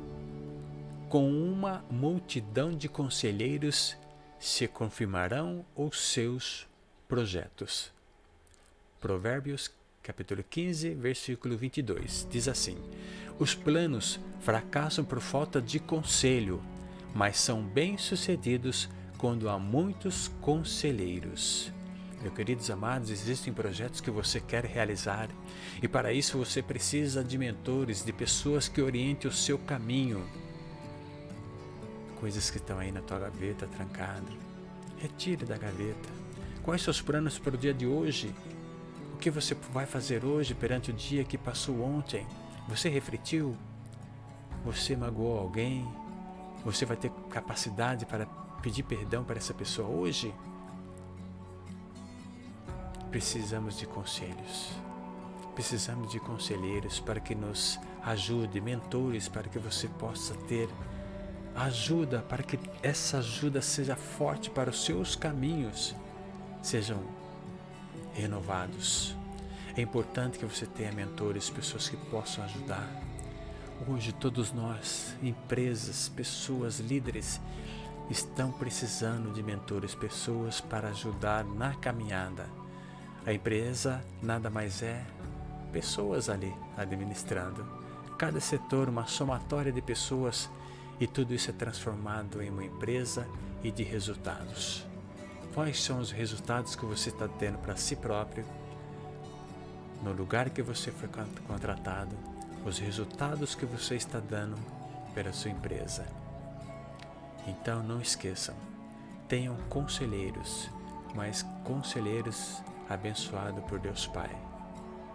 com 1.08 1.32
uma 1.32 1.86
multidão 1.90 2.76
de 2.76 2.90
conselheiros 2.90 3.96
se 4.38 4.68
confirmarão 4.68 5.66
os 5.74 6.02
seus 6.02 6.68
projetos. 7.08 7.94
Provérbios 9.00 9.72
capítulo 10.02 10.44
15, 10.44 10.96
versículo 10.96 11.56
22 11.56 12.28
diz 12.30 12.48
assim: 12.48 12.78
Os 13.38 13.54
planos 13.54 14.20
fracassam 14.40 15.06
por 15.06 15.20
falta 15.20 15.62
de 15.62 15.80
conselho, 15.80 16.62
mas 17.14 17.38
são 17.38 17.62
bem-sucedidos 17.62 18.90
quando 19.18 19.48
há 19.48 19.60
muitos 19.60 20.30
conselheiros. 20.42 21.72
Meus 22.22 22.34
queridos 22.34 22.70
amados, 22.70 23.10
existem 23.10 23.54
projetos 23.54 24.02
que 24.02 24.12
você 24.12 24.40
quer 24.40 24.66
realizar 24.66 25.30
e 25.82 25.88
para 25.88 26.14
isso 26.14 26.38
você 26.38 26.62
precisa 26.62 27.24
de 27.24 27.38
mentores, 27.38 28.04
de 28.04 28.14
pessoas 28.14 28.68
que 28.68 28.82
orientem 28.82 29.30
o 29.30 29.34
seu 29.34 29.58
caminho. 29.58 30.24
Coisas 32.20 32.50
que 32.52 32.58
estão 32.58 32.78
aí 32.78 32.92
na 32.92 33.02
tua 33.02 33.20
gaveta 33.20 33.68
trancada, 33.68 34.32
retire 34.98 35.46
da 35.46 35.58
gaveta. 35.58 36.10
Quais 36.62 36.84
seus 36.84 37.02
planos 37.02 37.40
para 37.40 37.56
o 37.56 37.58
dia 37.58 37.74
de 37.74 37.88
hoje? 37.88 38.32
Que 39.22 39.30
você 39.30 39.54
vai 39.72 39.86
fazer 39.86 40.26
hoje 40.26 40.56
perante 40.56 40.90
o 40.90 40.94
dia 40.94 41.24
que 41.24 41.38
passou 41.38 41.80
ontem? 41.84 42.26
Você 42.68 42.90
refletiu? 42.90 43.56
Você 44.66 44.96
magoou 44.96 45.38
alguém? 45.38 45.88
Você 46.66 46.88
vai 46.88 46.98
ter 46.98 47.12
capacidade 47.30 48.04
para 48.04 48.26
pedir 48.64 48.82
perdão 48.82 49.24
para 49.24 49.38
essa 49.38 49.54
pessoa 49.54 49.88
hoje? 49.88 50.34
Precisamos 53.12 53.78
de 53.78 53.86
conselhos. 53.86 54.72
Precisamos 55.54 56.12
de 56.12 56.20
conselheiros 56.20 57.00
para 57.00 57.20
que 57.20 57.36
nos 57.36 57.80
ajude, 58.02 58.60
mentores 58.60 59.28
para 59.28 59.48
que 59.48 59.60
você 59.60 59.88
possa 59.88 60.34
ter 60.48 60.68
ajuda, 61.56 62.24
para 62.24 62.42
que 62.42 62.60
essa 62.82 63.20
ajuda 63.20 63.62
seja 63.62 63.96
forte 63.96 64.50
para 64.50 64.72
os 64.72 64.84
seus 64.84 65.16
caminhos 65.16 65.96
sejam 66.62 67.00
renovados. 68.14 69.16
É 69.76 69.82
importante 69.82 70.38
que 70.38 70.46
você 70.46 70.66
tenha 70.66 70.92
mentores, 70.92 71.50
pessoas 71.50 71.88
que 71.88 71.98
possam 71.98 72.44
ajudar. 72.44 72.88
Hoje, 73.88 74.12
todos 74.12 74.52
nós, 74.52 75.16
empresas, 75.24 76.10
pessoas, 76.10 76.80
líderes, 76.80 77.40
estão 78.10 78.52
precisando 78.52 79.34
de 79.34 79.42
mentores, 79.42 79.96
pessoas 79.96 80.62
para 80.62 80.90
ajudar 80.90 81.44
na 81.44 81.74
caminhada 81.76 82.46
a 83.26 83.32
empresa 83.32 84.04
nada 84.22 84.50
mais 84.50 84.82
é 84.82 85.06
pessoas 85.72 86.28
ali 86.28 86.52
administrando. 86.76 87.64
Cada 88.18 88.40
setor 88.40 88.90
uma 88.90 89.06
somatória 89.06 89.72
de 89.72 89.82
pessoas 89.82 90.50
e 91.00 91.06
tudo 91.06 91.34
isso 91.34 91.50
é 91.52 91.54
transformado 91.54 92.42
em 92.42 92.50
uma 92.50 92.66
empresa 92.66 93.28
e 93.64 93.72
de 93.72 93.84
resultados. 93.84 94.91
Quais 95.54 95.84
são 95.84 96.00
os 96.00 96.12
resultados 96.12 96.78
que 96.78 96.86
você 96.86 97.10
está 97.10 97.28
tendo 97.28 97.58
para 97.58 97.76
si 97.76 97.96
próprio, 97.96 98.46
no 100.02 100.14
lugar 100.14 100.50
que 100.50 100.62
você 100.62 100.92
foi 100.92 101.10
contratado, 101.46 102.16
os 102.66 102.80
resultados 102.80 103.54
que 103.54 103.66
você 103.66 103.96
está 103.96 104.20
dando 104.20 104.56
para 105.14 105.34
sua 105.34 105.52
empresa? 105.52 106.08
Então 107.46 107.84
não 107.84 108.00
esqueçam, 108.00 108.56
tenham 109.28 109.58
conselheiros, 109.68 110.70
mas 111.14 111.44
conselheiros 111.66 112.62
abençoado 112.90 113.62
por 113.64 113.78
Deus 113.78 114.08
Pai, 114.08 114.34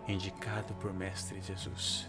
indicado 0.07 0.75
por 0.75 0.93
Mestre 0.93 1.41
Jesus. 1.41 2.07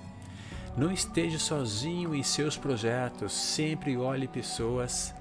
Não 0.75 0.91
esteja 0.91 1.39
sozinho 1.39 2.13
em 2.13 2.23
seus 2.23 2.57
projetos, 2.57 3.31
sempre 3.31 3.95
olhe 3.95 4.27
pessoas 4.27 5.13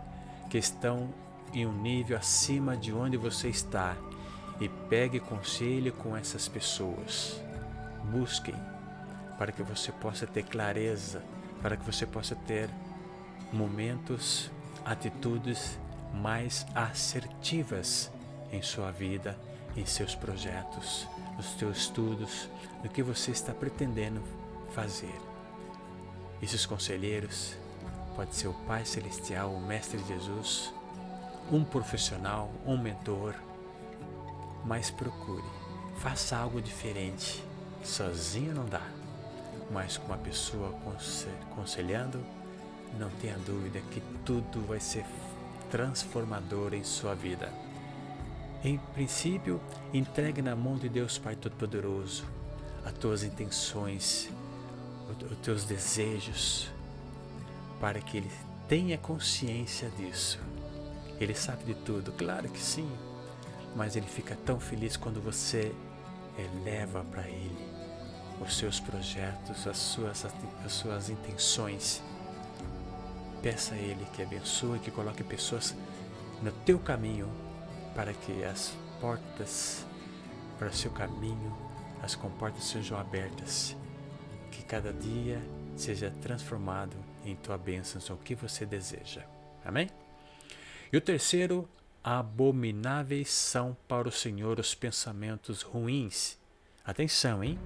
que 0.50 0.58
estão 0.58 1.08
em 1.52 1.66
um 1.66 1.72
nível 1.72 2.16
acima 2.16 2.76
de 2.76 2.92
onde 2.92 3.16
você 3.16 3.48
está 3.48 3.96
e 4.61 4.68
pegue 4.68 5.20
conselho 5.20 5.92
com 5.92 6.16
essas 6.16 6.48
pessoas. 6.48 7.40
Busquem 8.04 8.54
para 9.38 9.52
que 9.52 9.62
você 9.62 9.92
possa 9.92 10.26
ter 10.26 10.44
clareza, 10.44 11.22
para 11.61 11.76
que 11.76 11.85
você 11.85 12.06
possa 12.06 12.35
ter 12.35 12.70
momentos, 13.52 14.50
atitudes 14.85 15.78
mais 16.14 16.66
assertivas 16.74 18.11
em 18.52 18.62
sua 18.62 18.90
vida 18.90 19.37
em 19.76 19.85
seus 19.85 20.14
projetos, 20.14 21.06
nos 21.37 21.46
seus 21.59 21.76
estudos, 21.78 22.48
no 22.82 22.88
que 22.88 23.02
você 23.02 23.30
está 23.30 23.52
pretendendo 23.52 24.22
fazer. 24.72 25.14
Esses 26.40 26.64
conselheiros 26.64 27.54
pode 28.14 28.35
ser 28.35 28.48
o 28.48 28.54
Pai 28.66 28.85
Celestial, 28.85 29.50
o 29.50 29.61
Mestre 29.61 30.02
Jesus, 30.04 30.72
um 31.50 31.64
profissional, 31.64 32.50
um 32.66 32.76
mentor, 32.76 33.35
mas 34.64 34.90
procure, 34.90 35.44
faça 35.98 36.37
algo 36.37 36.61
diferente. 36.61 37.42
Sozinho 37.85 38.54
não 38.54 38.66
dá, 38.66 38.82
mas 39.70 39.96
com 39.96 40.06
uma 40.06 40.18
pessoa 40.18 40.74
conselhando, 41.54 42.24
não 42.98 43.11
tenha 43.20 43.38
dúvida 43.38 43.80
que 43.92 44.00
tudo 44.24 44.66
vai 44.66 44.80
ser 44.80 45.04
transformador 45.70 46.74
em 46.74 46.82
sua 46.82 47.14
vida. 47.14 47.52
Em 48.64 48.78
princípio, 48.94 49.61
entregue 49.92 50.42
na 50.42 50.56
mão 50.56 50.76
de 50.76 50.88
Deus 50.88 51.18
Pai 51.18 51.37
Todo-Poderoso 51.37 52.24
as 52.85 52.92
tuas 52.92 53.22
intenções, 53.22 54.28
os 55.30 55.38
teus 55.38 55.64
desejos, 55.64 56.70
para 57.80 58.00
que 58.00 58.16
Ele 58.16 58.30
tenha 58.68 58.96
consciência 58.96 59.90
disso. 59.90 60.38
Ele 61.20 61.35
sabe 61.35 61.64
de 61.64 61.74
tudo, 61.74 62.12
claro 62.12 62.48
que 62.48 62.61
sim, 62.61 62.90
mas 63.74 63.96
Ele 63.96 64.07
fica 64.07 64.37
tão 64.44 64.61
feliz 64.61 64.96
quando 64.96 65.20
você 65.20 65.74
eleva 66.38 67.05
para 67.05 67.26
Ele 67.26 67.76
os 68.40 68.57
seus 68.57 68.79
projetos, 68.79 69.66
as 69.66 69.79
suas, 69.79 70.26
as 70.64 70.72
suas 70.72 71.09
intenções. 71.09 72.02
Peça 73.42 73.74
a 73.74 73.79
Ele 73.79 74.07
que 74.12 74.22
abençoe, 74.22 74.79
que 74.79 74.90
coloque 74.90 75.24
pessoas 75.24 75.74
no 76.42 76.52
teu 76.52 76.79
caminho 76.79 77.29
para 77.94 78.12
que 78.12 78.44
as 78.44 78.74
portas 79.00 79.85
para 80.59 80.68
o 80.68 80.72
seu 80.72 80.90
caminho, 80.90 81.57
as 82.02 82.14
comportas 82.14 82.64
sejam 82.64 82.98
abertas, 82.98 83.76
que 84.50 84.62
cada 84.64 84.92
dia 84.92 85.40
seja 85.76 86.11
transformado 86.22 86.96
em 87.24 87.37
tua 87.37 87.59
bênção, 87.59 88.00
o 88.14 88.18
que 88.18 88.35
você 88.35 88.64
deseja. 88.64 89.22
Amém? 89.64 89.88
E 90.92 90.96
o 90.96 91.01
terceiro, 91.01 91.68
abomináveis 92.03 93.31
são 93.31 93.77
para 93.88 94.09
o 94.09 94.12
Senhor 94.12 94.61
os 94.61 94.75
pensamentos 94.75 95.62
ruins. 95.62 96.38
Atenção, 96.85 97.42
hein? 97.42 97.59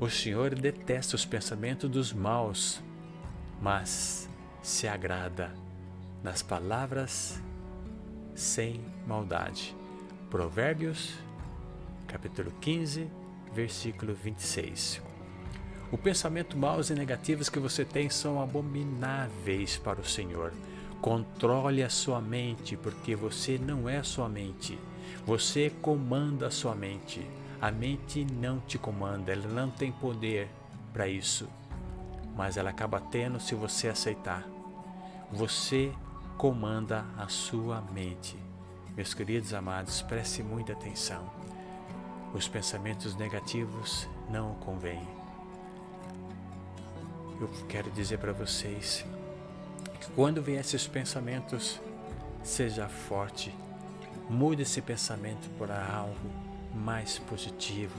O 0.00 0.10
Senhor 0.10 0.54
detesta 0.54 1.14
os 1.14 1.24
pensamentos 1.24 1.88
dos 1.88 2.12
maus, 2.12 2.82
mas 3.62 4.28
se 4.60 4.88
agrada 4.88 5.54
nas 6.22 6.42
palavras 6.42 7.40
sem 8.34 8.84
maldade. 9.06 9.76
Provérbios, 10.28 11.14
capítulo 12.08 12.50
15, 12.60 13.08
versículo 13.52 14.12
26. 14.14 15.00
O 15.90 15.96
pensamento 15.96 16.58
maus 16.58 16.90
e 16.90 16.94
negativos 16.94 17.48
que 17.48 17.58
você 17.58 17.84
tem 17.84 18.10
são 18.10 18.42
abomináveis 18.42 19.76
para 19.76 20.00
o 20.00 20.04
Senhor. 20.04 20.52
Controle 21.00 21.82
a 21.82 21.88
sua 21.88 22.20
mente, 22.20 22.76
porque 22.76 23.14
você 23.14 23.56
não 23.56 23.88
é 23.88 24.02
sua 24.02 24.28
mente. 24.28 24.78
Você 25.24 25.70
comanda 25.80 26.48
a 26.48 26.50
sua 26.50 26.74
mente. 26.74 27.24
A 27.60 27.70
mente 27.70 28.24
não 28.24 28.60
te 28.60 28.78
comanda, 28.78 29.32
ela 29.32 29.46
não 29.48 29.70
tem 29.70 29.92
poder 29.92 30.48
para 30.92 31.08
isso. 31.08 31.48
Mas 32.36 32.56
ela 32.56 32.70
acaba 32.70 33.00
tendo 33.00 33.38
se 33.40 33.54
você 33.54 33.88
aceitar. 33.88 34.44
Você 35.30 35.92
comanda 36.36 37.04
a 37.16 37.28
sua 37.28 37.80
mente. 37.92 38.36
Meus 38.96 39.14
queridos 39.14 39.54
amados, 39.54 40.02
preste 40.02 40.42
muita 40.42 40.72
atenção. 40.72 41.30
Os 42.34 42.48
pensamentos 42.48 43.14
negativos 43.14 44.08
não 44.30 44.54
convêm. 44.54 45.06
Eu 47.40 47.48
quero 47.68 47.90
dizer 47.90 48.18
para 48.18 48.32
vocês 48.32 49.04
que 50.00 50.10
quando 50.12 50.42
vier 50.42 50.60
esses 50.60 50.86
pensamentos, 50.86 51.80
seja 52.42 52.88
forte. 52.88 53.54
Mude 54.28 54.62
esse 54.62 54.80
pensamento 54.82 55.48
para 55.58 55.86
algo 55.86 56.30
mais 56.74 57.18
positivo. 57.18 57.94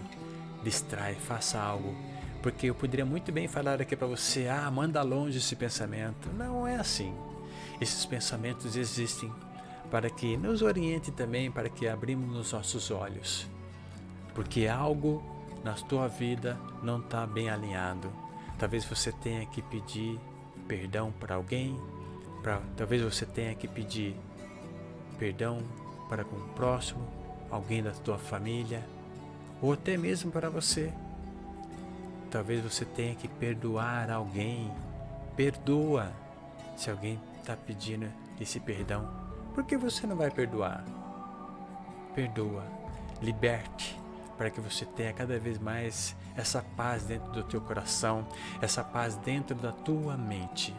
Distrai, 0.63 1.15
faça 1.15 1.59
algo. 1.59 1.95
Porque 2.41 2.67
eu 2.67 2.75
poderia 2.75 3.05
muito 3.05 3.31
bem 3.31 3.47
falar 3.47 3.81
aqui 3.81 3.95
para 3.95 4.07
você: 4.07 4.47
ah, 4.47 4.69
manda 4.71 5.01
longe 5.01 5.37
esse 5.39 5.55
pensamento. 5.55 6.29
Não 6.37 6.67
é 6.67 6.75
assim. 6.75 7.13
Esses 7.81 8.05
pensamentos 8.05 8.75
existem 8.75 9.31
para 9.89 10.09
que 10.09 10.37
nos 10.37 10.61
oriente 10.61 11.11
também, 11.11 11.49
para 11.51 11.69
que 11.69 11.87
abrimos 11.87 12.35
os 12.37 12.51
nossos 12.53 12.91
olhos. 12.91 13.47
porque 14.33 14.67
algo 14.67 15.21
na 15.63 15.73
tua 15.73 16.07
vida 16.07 16.57
não 16.81 16.99
está 16.99 17.25
bem 17.27 17.49
alinhado. 17.49 18.09
Talvez 18.57 18.85
você 18.85 19.11
tenha 19.11 19.45
que 19.45 19.61
pedir 19.61 20.19
perdão 20.69 21.11
para 21.11 21.35
alguém, 21.35 21.75
pra, 22.43 22.61
talvez 22.77 23.01
você 23.01 23.25
tenha 23.25 23.55
que 23.55 23.67
pedir 23.67 24.15
perdão 25.17 25.63
para 26.07 26.23
com 26.23 26.35
o 26.35 26.49
próximo, 26.49 27.05
alguém 27.49 27.81
da 27.81 27.91
tua 27.91 28.19
família, 28.19 28.85
ou 29.61 29.73
até 29.73 29.97
mesmo 29.97 30.31
para 30.31 30.49
você. 30.49 30.93
Talvez 32.29 32.63
você 32.63 32.85
tenha 32.85 33.15
que 33.15 33.27
perdoar 33.27 34.11
alguém. 34.11 34.71
Perdoa 35.35 36.13
se 36.77 36.89
alguém 36.91 37.19
está 37.39 37.57
pedindo 37.57 38.07
esse 38.39 38.59
perdão. 38.59 39.09
Por 39.55 39.65
que 39.65 39.75
você 39.75 40.05
não 40.05 40.15
vai 40.15 40.29
perdoar? 40.29 40.85
Perdoa, 42.13 42.63
liberte, 43.21 43.98
para 44.39 44.49
que 44.49 44.61
você 44.61 44.85
tenha 44.85 45.11
cada 45.11 45.37
vez 45.37 45.59
mais 45.59 46.15
essa 46.33 46.63
paz 46.77 47.03
dentro 47.03 47.29
do 47.33 47.43
teu 47.43 47.59
coração, 47.59 48.25
essa 48.61 48.81
paz 48.81 49.17
dentro 49.17 49.53
da 49.53 49.73
tua 49.73 50.15
mente. 50.15 50.73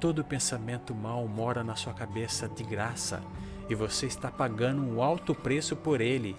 Todo 0.00 0.24
pensamento 0.24 0.94
mal 0.94 1.28
mora 1.28 1.62
na 1.62 1.76
sua 1.76 1.92
cabeça 1.92 2.48
de 2.48 2.64
graça 2.64 3.22
e 3.68 3.74
você 3.74 4.06
está 4.06 4.30
pagando 4.30 4.80
um 4.80 5.02
alto 5.02 5.34
preço 5.34 5.76
por 5.76 6.00
ele. 6.00 6.34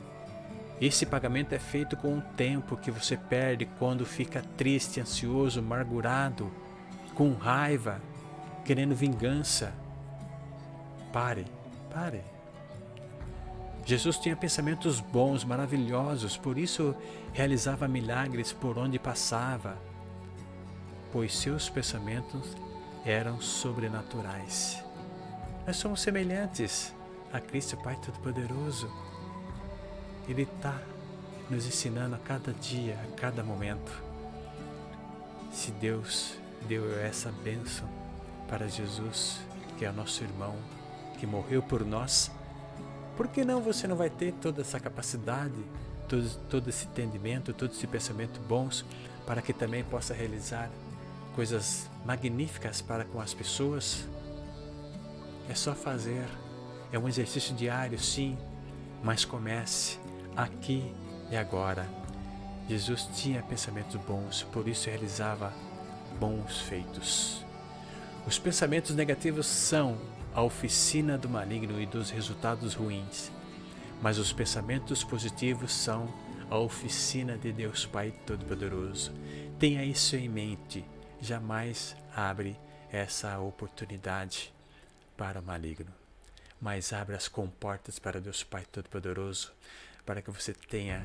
Esse 0.81 1.05
pagamento 1.05 1.53
é 1.53 1.59
feito 1.59 1.95
com 1.95 2.17
o 2.17 2.21
tempo 2.35 2.75
que 2.75 2.89
você 2.89 3.15
perde 3.15 3.67
quando 3.77 4.03
fica 4.03 4.41
triste, 4.57 4.99
ansioso, 4.99 5.59
amargurado, 5.59 6.51
com 7.13 7.33
raiva, 7.33 8.01
querendo 8.65 8.95
vingança. 8.95 9.71
Pare, 11.13 11.45
pare. 11.93 12.34
Jesus 13.85 14.17
tinha 14.17 14.35
pensamentos 14.35 14.99
bons, 14.99 15.43
maravilhosos, 15.43 16.35
por 16.35 16.57
isso 16.57 16.95
realizava 17.31 17.87
milagres 17.87 18.51
por 18.51 18.79
onde 18.79 18.97
passava, 18.97 19.77
pois 21.11 21.37
seus 21.37 21.69
pensamentos 21.69 22.57
eram 23.05 23.39
sobrenaturais. 23.39 24.83
Nós 25.67 25.77
somos 25.77 26.01
semelhantes 26.01 26.91
a 27.31 27.39
Cristo 27.39 27.77
Pai 27.77 27.95
Todo-Poderoso. 28.03 28.91
Ele 30.27 30.41
está 30.41 30.75
nos 31.47 31.67
ensinando 31.67 32.15
a 32.15 32.19
cada 32.19 32.53
dia, 32.53 32.99
a 33.03 33.15
cada 33.15 33.43
momento. 33.43 33.91
Se 35.51 35.69
Deus 35.71 36.39
deu 36.67 36.99
essa 36.99 37.31
bênção 37.31 37.87
para 38.47 38.67
Jesus, 38.67 39.41
que 39.77 39.85
é 39.85 39.91
nosso 39.91 40.23
irmão, 40.23 40.55
que 41.19 41.27
morreu 41.27 41.61
por 41.61 41.85
nós, 41.85 42.31
por 43.15 43.27
que 43.27 43.43
não 43.45 43.61
você 43.61 43.87
não 43.87 43.95
vai 43.95 44.09
ter 44.09 44.33
toda 44.33 44.61
essa 44.61 44.79
capacidade, 44.79 45.53
todo, 46.07 46.29
todo 46.49 46.69
esse 46.69 46.85
entendimento, 46.85 47.53
todo 47.53 47.71
esse 47.71 47.87
pensamento 47.87 48.39
bons, 48.41 48.85
para 49.25 49.41
que 49.41 49.53
também 49.53 49.83
possa 49.83 50.13
realizar 50.13 50.69
coisas 51.33 51.89
magníficas 52.05 52.81
para 52.81 53.05
com 53.05 53.19
as 53.19 53.33
pessoas? 53.33 54.05
É 55.49 55.55
só 55.55 55.73
fazer. 55.73 56.25
É 56.91 56.99
um 56.99 57.07
exercício 57.07 57.53
diário, 57.55 57.99
sim, 57.99 58.37
mas 59.03 59.25
comece 59.25 59.99
aqui 60.35 60.93
e 61.29 61.35
agora. 61.35 61.87
Jesus 62.67 63.07
tinha 63.13 63.41
pensamentos 63.43 63.95
bons, 64.01 64.43
por 64.51 64.67
isso 64.67 64.89
realizava 64.89 65.53
bons 66.19 66.61
feitos. 66.61 67.43
Os 68.25 68.39
pensamentos 68.39 68.95
negativos 68.95 69.45
são 69.45 69.97
a 70.35 70.41
oficina 70.41 71.17
do 71.17 71.29
maligno 71.29 71.79
e 71.81 71.85
dos 71.85 72.09
resultados 72.09 72.73
ruins, 72.73 73.31
mas 74.01 74.17
os 74.17 74.33
pensamentos 74.33 75.01
positivos 75.01 75.71
são 75.71 76.13
a 76.49 76.57
oficina 76.57 77.37
de 77.37 77.53
Deus 77.53 77.85
Pai 77.85 78.13
Todo-Poderoso. 78.25 79.13
Tenha 79.57 79.85
isso 79.85 80.17
em 80.17 80.27
mente, 80.27 80.83
jamais 81.21 81.95
abre 82.13 82.59
essa 82.91 83.39
oportunidade 83.39 84.53
para 85.15 85.39
o 85.39 85.43
maligno, 85.43 85.91
mas 86.59 86.91
abre 86.91 87.15
as 87.15 87.29
comportas 87.29 87.97
para 87.97 88.19
Deus 88.19 88.43
Pai 88.43 88.65
Todo-Poderoso 88.69 89.53
para 90.05 90.21
que 90.21 90.29
você 90.29 90.53
tenha 90.53 91.01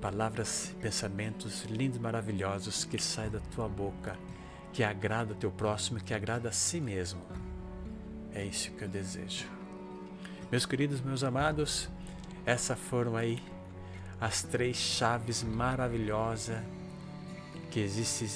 palavras, 0.00 0.74
pensamentos 0.80 1.64
lindos, 1.64 1.98
maravilhosos 1.98 2.82
que 2.86 2.98
saem 2.98 3.30
da 3.30 3.40
tua 3.40 3.68
boca, 3.68 4.18
que 4.72 4.82
agrada 4.82 5.34
o 5.34 5.36
teu 5.36 5.52
próximo, 5.52 6.00
que 6.00 6.14
agrada 6.14 6.48
a 6.48 6.52
si 6.52 6.80
mesmo. 6.80 7.22
É 8.34 8.44
isso 8.44 8.72
que 8.72 8.82
eu 8.82 8.88
desejo. 8.88 9.46
Meus 10.50 10.66
queridos, 10.66 11.00
meus 11.00 11.22
amados, 11.22 11.88
essas 12.44 12.78
foram 12.78 13.16
aí 13.16 13.40
as 14.20 14.42
três 14.42 14.76
chaves 14.76 15.42
maravilhosas 15.42 16.58
que 17.70 17.80
existem, 17.80 18.28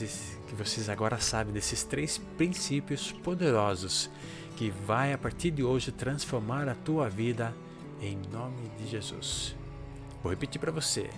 que 0.48 0.54
vocês 0.54 0.88
agora 0.88 1.18
sabem 1.18 1.52
desses 1.52 1.84
três 1.84 2.18
princípios 2.36 3.12
poderosos 3.12 4.10
que 4.56 4.70
vai 4.70 5.12
a 5.12 5.18
partir 5.18 5.50
de 5.50 5.62
hoje 5.62 5.92
transformar 5.92 6.68
a 6.68 6.74
tua 6.74 7.08
vida 7.08 7.54
em 8.00 8.16
nome 8.32 8.68
de 8.78 8.88
Jesus. 8.88 9.54
Vou 10.22 10.30
repetir 10.30 10.60
para 10.60 10.72
você. 10.72 11.10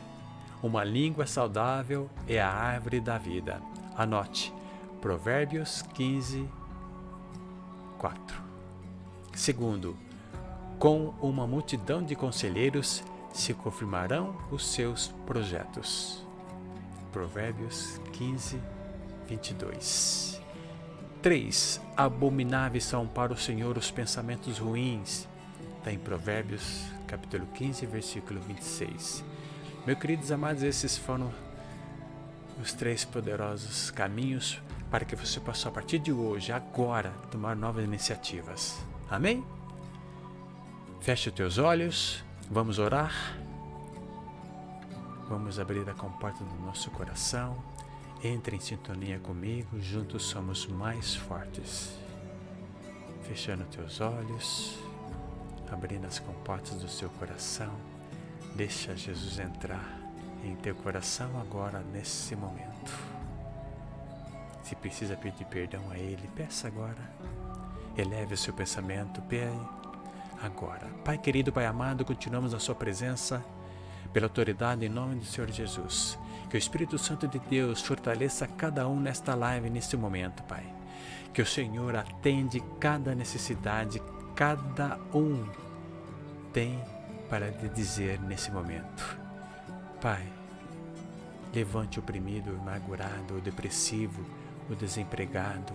Uma 0.62 0.84
língua 0.84 1.26
saudável 1.26 2.10
é 2.28 2.40
a 2.40 2.50
árvore 2.50 3.00
da 3.00 3.16
vida. 3.16 3.62
Anote. 3.96 4.52
Provérbios 5.00 5.80
15, 5.94 6.46
4. 7.96 8.49
Segundo, 9.40 9.96
com 10.78 11.14
uma 11.18 11.46
multidão 11.46 12.02
de 12.02 12.14
conselheiros 12.14 13.02
se 13.32 13.54
confirmarão 13.54 14.36
os 14.50 14.70
seus 14.70 15.08
projetos. 15.24 16.22
Provérbios 17.10 17.98
15, 18.12 18.60
22. 19.26 20.38
3. 21.22 21.80
Abomináveis 21.96 22.84
são 22.84 23.06
para 23.06 23.32
o 23.32 23.36
Senhor 23.36 23.78
os 23.78 23.90
pensamentos 23.90 24.58
ruins. 24.58 25.26
Está 25.78 25.90
em 25.90 25.98
Provérbios 25.98 26.82
capítulo 27.06 27.46
15, 27.54 27.86
versículo 27.86 28.42
26. 28.42 29.24
Meus 29.86 29.98
queridos 29.98 30.30
amados, 30.30 30.62
esses 30.62 30.98
foram 30.98 31.32
os 32.60 32.74
três 32.74 33.06
poderosos 33.06 33.90
caminhos 33.90 34.60
para 34.90 35.06
que 35.06 35.16
você 35.16 35.40
possa, 35.40 35.70
a 35.70 35.72
partir 35.72 35.98
de 35.98 36.12
hoje, 36.12 36.52
agora, 36.52 37.08
tomar 37.30 37.56
novas 37.56 37.82
iniciativas. 37.86 38.89
Amém? 39.10 39.44
Feche 41.00 41.28
os 41.30 41.34
teus 41.34 41.58
olhos, 41.58 42.24
vamos 42.50 42.78
orar. 42.78 43.12
Vamos 45.28 45.58
abrir 45.58 45.88
a 45.88 45.94
comporta 45.94 46.44
do 46.44 46.54
nosso 46.62 46.90
coração. 46.90 47.62
Entre 48.22 48.56
em 48.56 48.60
sintonia 48.60 49.18
comigo, 49.18 49.80
juntos 49.80 50.24
somos 50.24 50.66
mais 50.66 51.14
fortes. 51.14 51.98
Fechando 53.22 53.64
teus 53.64 54.00
olhos 54.00 54.78
abrindo 55.72 56.06
as 56.06 56.18
comportas 56.18 56.74
do 56.74 56.88
seu 56.88 57.08
coração. 57.10 57.72
Deixa 58.54 58.96
Jesus 58.96 59.38
entrar 59.38 59.98
em 60.44 60.56
teu 60.56 60.74
coração 60.74 61.40
agora, 61.40 61.80
nesse 61.92 62.34
momento. 62.34 62.92
Se 64.62 64.74
precisa 64.74 65.16
pedir 65.16 65.44
perdão 65.46 65.90
a 65.90 65.98
Ele, 65.98 66.28
peça 66.34 66.66
agora. 66.66 67.10
Eleve 68.00 68.34
o 68.34 68.36
seu 68.36 68.54
pensamento, 68.54 69.20
pede 69.22 69.54
agora. 70.42 70.86
Pai 71.04 71.18
querido, 71.18 71.52
Pai 71.52 71.66
amado, 71.66 72.04
continuamos 72.04 72.52
na 72.52 72.58
Sua 72.58 72.74
presença, 72.74 73.44
pela 74.10 74.26
autoridade 74.26 74.86
em 74.86 74.88
nome 74.88 75.16
do 75.16 75.24
Senhor 75.26 75.50
Jesus. 75.50 76.18
Que 76.48 76.56
o 76.56 76.58
Espírito 76.58 76.98
Santo 76.98 77.28
de 77.28 77.38
Deus 77.38 77.82
fortaleça 77.82 78.46
cada 78.46 78.88
um 78.88 78.98
nesta 78.98 79.34
live, 79.34 79.68
neste 79.68 79.96
momento, 79.96 80.42
Pai. 80.44 80.64
Que 81.34 81.42
o 81.42 81.46
Senhor 81.46 81.94
atende 81.94 82.60
cada 82.80 83.14
necessidade, 83.14 84.02
cada 84.34 84.98
um 85.14 85.46
tem 86.52 86.82
para 87.28 87.50
lhe 87.50 87.68
dizer 87.68 88.18
nesse 88.20 88.50
momento. 88.50 89.18
Pai, 90.00 90.26
levante 91.54 91.98
o 91.98 92.02
oprimido, 92.02 92.50
o 92.50 92.60
amargurado, 92.60 93.36
o 93.36 93.40
depressivo, 93.40 94.24
o 94.70 94.74
desempregado, 94.74 95.74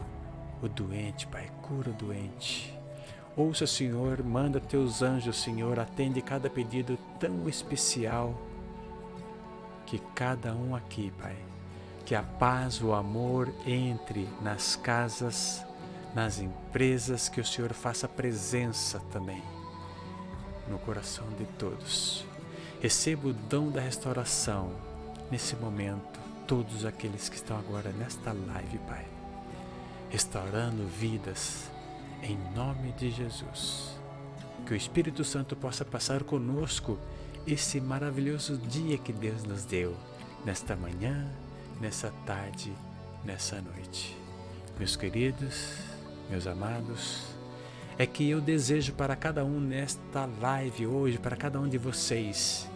o 0.62 0.68
doente, 0.68 1.28
Pai, 1.28 1.50
cura 1.62 1.90
o 1.90 1.94
doente. 1.94 2.74
Ouça, 3.36 3.68
Senhor, 3.68 4.24
manda 4.24 4.60
teus 4.60 5.02
anjos, 5.02 5.42
Senhor, 5.42 5.78
atende 5.80 6.22
cada 6.22 6.50
pedido 6.50 6.98
tão 7.20 7.48
especial 7.50 8.34
que 9.86 10.00
cada 10.16 10.54
um 10.56 10.76
aqui, 10.76 11.12
Pai, 11.22 11.36
que 12.06 12.16
a 12.16 12.24
paz, 12.24 12.82
o 12.82 12.94
amor 12.94 13.54
entre 13.66 14.28
nas 14.42 14.76
casas, 14.76 15.66
nas 16.14 16.40
empresas, 16.40 17.28
que 17.28 17.42
o 17.42 17.46
Senhor 17.46 17.74
faça 17.74 18.08
presença 18.08 19.02
também 19.12 19.44
no 20.70 20.80
coração 20.80 21.28
de 21.38 21.46
todos. 21.58 22.26
Receba 22.82 23.28
o 23.28 23.34
dom 23.34 23.70
da 23.70 23.82
restauração 23.82 24.72
nesse 25.30 25.56
momento, 25.56 26.20
todos 26.48 26.86
aqueles 26.86 27.28
que 27.28 27.36
estão 27.36 27.58
agora 27.58 27.92
nesta 27.92 28.32
live, 28.32 28.78
Pai, 28.88 29.06
restaurando 30.10 30.88
vidas 30.88 31.70
em 32.22 32.38
nome 32.56 32.92
de 32.94 33.12
Jesus. 33.12 33.98
Que 34.66 34.74
o 34.74 34.76
Espírito 34.76 35.24
Santo 35.24 35.56
possa 35.56 35.86
passar 35.86 36.24
conosco 36.24 36.98
esse 37.46 37.80
maravilhoso 37.80 38.58
dia 38.58 38.98
que 38.98 39.14
Deus 39.14 39.44
nos 39.44 39.64
deu, 39.64 39.96
nesta 40.44 40.76
manhã, 40.76 41.28
nessa 41.80 42.12
tarde, 42.26 42.74
nessa 43.24 43.62
noite. 43.62 44.18
Meus 44.80 44.96
queridos, 44.96 45.74
meus 46.30 46.48
amados, 46.48 47.24
é 47.98 48.06
que 48.06 48.30
eu 48.30 48.42
desejo 48.42 48.94
para 48.94 49.16
cada 49.16 49.46
um 49.46 49.60
nesta 49.60 50.26
live 50.42 50.88
hoje, 50.88 51.18
para 51.18 51.36
cada 51.36 51.60
um 51.60 51.68
de 51.68 51.78
vocês, 51.78 52.68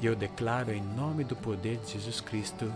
e 0.00 0.06
eu 0.06 0.16
declaro 0.16 0.72
em 0.72 0.82
nome 0.82 1.24
do 1.24 1.36
poder 1.36 1.78
de 1.78 1.92
Jesus 1.92 2.20
Cristo 2.20 2.72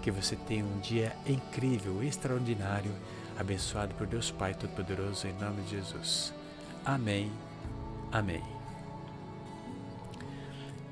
que 0.00 0.10
você 0.10 0.34
tenha 0.34 0.64
um 0.64 0.80
dia 0.80 1.14
incrível, 1.26 2.02
extraordinário, 2.02 2.92
abençoado 3.38 3.94
por 3.94 4.06
Deus 4.06 4.30
Pai 4.30 4.54
Todo-Poderoso, 4.54 5.26
em 5.26 5.32
nome 5.34 5.62
de 5.62 5.70
Jesus. 5.70 6.32
Amém. 6.84 7.30
Amém. 8.10 8.42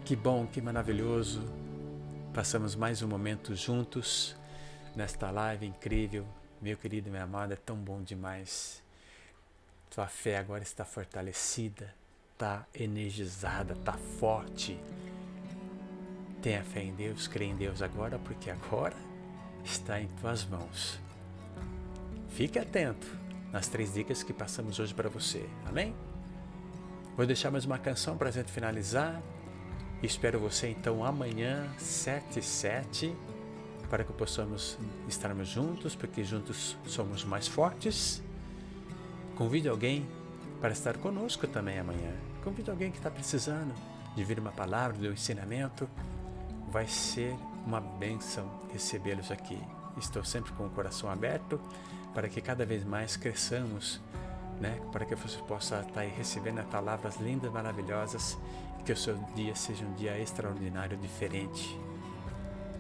Que 0.05 0.15
bom, 0.15 0.47
que 0.47 0.61
maravilhoso. 0.61 1.43
Passamos 2.35 2.75
mais 2.75 3.03
um 3.03 3.09
momento 3.09 3.55
juntos 3.55 4.37
nesta 4.95 5.31
live 5.31 5.67
incrível. 5.67 6.27
Meu 6.61 6.77
querido, 6.77 7.11
minha 7.11 7.25
amada, 7.25 7.55
é 7.55 7.57
tão 7.57 7.77
bom 7.77 8.03
demais. 8.03 8.83
Sua 9.91 10.07
fé 10.07 10.39
agora 10.39 10.63
está 10.63 10.85
fortalecida, 10.85 11.95
está 12.33 12.67
energizada, 12.75 13.73
está 13.73 13.95
forte. 13.95 14.79
Tenha 16.43 16.63
fé 16.63 16.83
em 16.83 16.95
Deus, 16.95 17.27
crê 17.27 17.47
em 17.47 17.57
Deus 17.57 17.83
agora, 17.83 18.19
porque 18.19 18.51
agora 18.51 18.97
está 19.65 20.01
em 20.01 20.07
tuas 20.21 20.45
mãos. 20.45 21.01
Fique 22.29 22.59
atento 22.59 23.07
nas 23.53 23.67
três 23.67 23.93
dicas 23.93 24.23
que 24.23 24.33
passamos 24.33 24.79
hoje 24.79 24.95
para 24.95 25.09
você. 25.09 25.45
Amém? 25.67 25.95
Vou 27.17 27.27
deixar 27.27 27.51
mais 27.51 27.65
uma 27.65 27.79
canção 27.79 28.17
para 28.17 28.29
a 28.29 28.33
gente 28.33 28.53
finalizar. 28.53 29.21
Espero 30.01 30.39
você 30.39 30.69
então 30.69 31.05
amanhã, 31.05 31.69
7 31.77 32.39
e 32.39 32.43
7, 32.43 33.17
para 33.91 34.05
que 34.05 34.13
possamos 34.13 34.79
estarmos 35.09 35.49
juntos, 35.49 35.97
porque 35.97 36.23
juntos 36.23 36.77
somos 36.87 37.25
mais 37.25 37.49
fortes. 37.49 38.23
Convide 39.35 39.69
alguém 39.69 40.07
para 40.61 40.71
estar 40.71 40.97
conosco 40.99 41.49
também 41.49 41.81
amanhã. 41.81 42.15
Convide 42.45 42.71
alguém 42.71 42.93
que 42.93 42.99
está 42.99 43.11
precisando 43.11 43.75
de 44.15 44.23
vir 44.23 44.39
uma 44.39 44.53
palavra, 44.53 44.97
de 44.97 45.09
um 45.09 45.13
ensinamento. 45.13 45.89
Vai 46.71 46.87
ser 46.87 47.35
uma 47.65 47.81
bênção 47.81 48.47
recebê-los 48.71 49.31
aqui. 49.31 49.59
Estou 49.97 50.23
sempre 50.23 50.53
com 50.53 50.67
o 50.67 50.71
coração 50.71 51.11
aberto 51.11 51.59
para 52.15 52.29
que 52.29 52.41
cada 52.41 52.67
vez 52.67 52.85
mais 52.85 53.17
cresçamos, 53.17 54.01
né? 54.61 54.79
para 54.93 55.07
que 55.07 55.15
você 55.15 55.39
possa 55.39 55.81
estar 55.81 56.01
aí 56.01 56.11
recebendo 56.11 56.63
palavras 56.69 57.17
lindas, 57.17 57.51
maravilhosas 57.51 58.39
e 58.81 58.83
que 58.83 58.93
o 58.93 58.97
seu 58.97 59.17
dia 59.35 59.55
seja 59.55 59.85
um 59.85 59.95
dia 59.95 60.19
extraordinário, 60.19 60.97
diferente. 60.99 61.79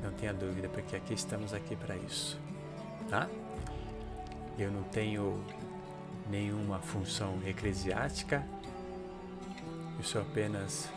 Não 0.03 0.13
tenha 0.13 0.35
dúvida, 0.35 0.69
porque 0.69 0.95
aqui 0.95 1.15
estamos 1.15 1.55
aqui 1.55 1.75
para 1.75 1.97
isso, 1.97 2.39
tá? 3.09 3.27
Eu 4.59 4.71
não 4.71 4.83
tenho 4.85 5.43
nenhuma 6.29 6.79
função 6.79 7.41
eclesiástica, 7.47 8.45
eu 9.99 10.05
sou 10.05 10.21
apenas 10.21 10.91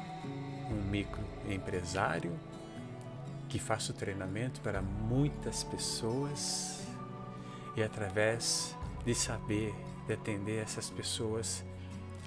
um 0.70 0.82
microempresário 0.90 2.32
que 3.52 3.60
faço 3.60 3.94
treinamento 3.94 4.62
para 4.62 4.82
muitas 4.82 5.62
pessoas 5.62 6.80
e 7.76 7.84
através 7.84 8.74
de 9.04 9.14
saber, 9.14 9.76
de 10.08 10.14
atender 10.14 10.64
essas 10.64 10.90
pessoas, 10.90 11.62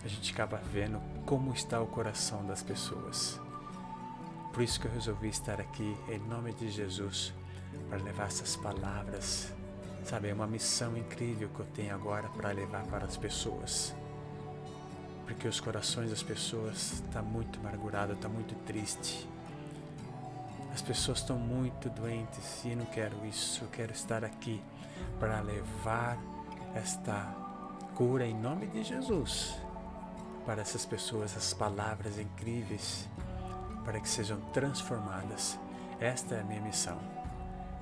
a 0.05 0.09
gente 0.09 0.35
acaba 0.35 0.59
vendo 0.59 1.01
como 1.25 1.55
está 1.55 1.81
o 1.81 1.87
coração 1.87 2.45
das 2.47 2.63
pessoas. 2.63 3.41
Por 4.53 4.63
isso 4.63 4.79
que 4.79 4.87
eu 4.87 4.93
resolvi 4.93 5.29
estar 5.29 5.59
aqui 5.63 5.97
em 6.11 6.19
nome 6.19 6.53
de 6.53 6.71
Jesus 6.71 7.33
para 7.89 8.03
levar 8.03 8.27
essas 8.27 8.55
palavras. 8.55 9.51
Sabe, 10.05 10.29
é 10.29 10.35
uma 10.35 10.47
missão 10.47 10.95
incrível 10.95 11.49
que 11.49 11.61
eu 11.61 11.67
tenho 11.75 11.95
agora 11.95 12.29
para 12.29 12.51
levar 12.51 12.85
para 12.85 13.07
as 13.07 13.17
pessoas. 13.17 13.95
Porque 15.25 15.49
os 15.49 15.59
corações 15.59 16.11
das 16.11 16.23
pessoas 16.23 16.93
estão 16.93 17.11
tá 17.11 17.23
muito 17.23 17.59
amargurados, 17.61 18.15
estão 18.15 18.31
tá 18.31 18.37
muito 18.37 18.55
tristes 18.67 19.27
as 20.75 20.83
pessoas 20.83 21.19
estão 21.19 21.39
muito 21.39 21.89
doentes 21.89 22.65
e 22.65 22.73
eu 22.73 22.77
não 22.77 22.85
quero 22.87 23.25
isso. 23.25 23.63
Eu 23.63 23.69
quero 23.69 23.93
estar 23.93 24.25
aqui 24.25 24.61
para 25.21 25.41
levar 25.41 26.19
esta 26.75 27.33
cura 27.95 28.27
em 28.27 28.35
nome 28.35 28.67
de 28.67 28.83
Jesus 28.83 29.55
para 30.45 30.61
essas 30.61 30.85
pessoas, 30.85 31.37
as 31.37 31.55
palavras 31.55 32.19
incríveis, 32.19 33.09
para 33.85 34.01
que 34.01 34.09
sejam 34.09 34.41
transformadas. 34.53 35.59
Esta 36.01 36.35
é 36.35 36.41
a 36.41 36.45
minha 36.45 36.61
missão. 36.61 36.99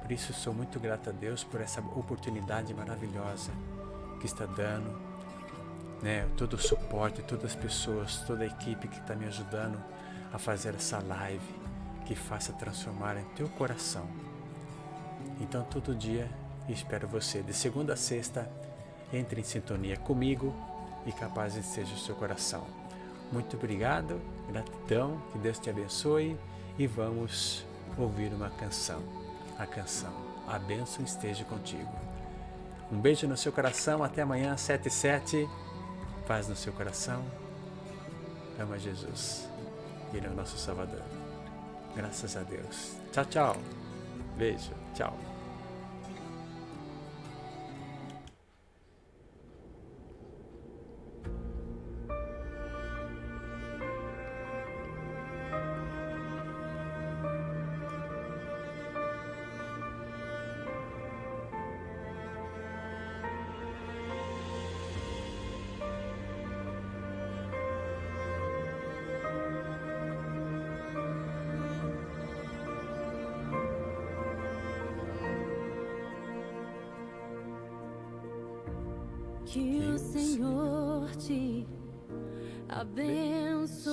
Por 0.03 0.13
isso 0.13 0.35
sou 0.35 0.53
muito 0.53 0.79
grato 0.79 1.09
a 1.09 1.13
Deus 1.13 1.43
por 1.43 1.63
essa 1.63 1.81
oportunidade 1.81 2.75
maravilhosa 2.75 3.51
que 4.21 4.27
está 4.27 4.45
dando, 4.45 4.95
né? 6.03 6.29
Todo 6.37 6.55
o 6.55 6.59
suporte, 6.59 7.23
todas 7.23 7.53
as 7.53 7.57
pessoas, 7.57 8.19
toda 8.27 8.45
a 8.45 8.47
equipe 8.47 8.87
que 8.87 8.99
está 8.99 9.17
me 9.17 9.25
ajudando 9.25 9.83
a 10.31 10.39
fazer 10.39 10.75
essa 10.75 11.03
live 11.03 11.62
que 12.05 12.15
faça 12.15 12.53
transformar 12.53 13.17
em 13.17 13.25
teu 13.37 13.49
coração. 13.51 14.07
Então, 15.41 15.65
todo 15.65 15.95
dia 15.95 16.29
espero 16.69 17.09
você, 17.09 17.43
de 17.43 17.53
segunda 17.53 17.95
a 17.95 17.97
sexta, 17.97 18.51
entre 19.13 19.41
em 19.41 19.45
sintonia 19.45 19.97
comigo 19.97 20.55
e 21.07 21.13
capaz 21.13 21.53
seja 21.65 21.95
o 21.95 21.99
seu 21.99 22.15
coração. 22.15 22.65
Muito 23.31 23.57
obrigado, 23.57 24.21
gratidão, 24.49 25.21
que 25.33 25.39
Deus 25.39 25.59
te 25.59 25.71
abençoe 25.71 26.39
e 26.79 26.87
vamos 26.87 27.65
ouvir 27.97 28.33
uma 28.33 28.51
canção. 28.51 29.03
A 29.59 29.67
canção 29.67 30.13
A 30.49 30.59
bênção 30.59 31.05
esteja 31.05 31.45
contigo. 31.45 31.93
Um 32.91 33.01
beijo 33.01 33.27
no 33.27 33.37
seu 33.37 33.53
coração, 33.53 34.03
até 34.03 34.23
amanhã, 34.23 34.57
7 34.57 34.89
e 34.89 34.91
7. 34.91 35.49
Paz 36.27 36.49
no 36.49 36.57
seu 36.57 36.73
coração. 36.73 37.25
Ama 38.59 38.79
Jesus. 38.79 39.49
Ele 40.13 40.27
é 40.27 40.31
o 40.31 40.35
nosso 40.35 40.59
Salvador. 40.59 41.22
Graças 41.95 42.37
a 42.37 42.43
Deus. 42.43 42.97
Tchau, 43.13 43.25
tchau. 43.27 43.57
Beijo. 44.37 44.73
Tchau. 44.95 45.32
Que 79.53 79.81
o 79.81 79.99
Senhor. 79.99 81.15
Te 81.17 81.67
abençoe 82.71 83.93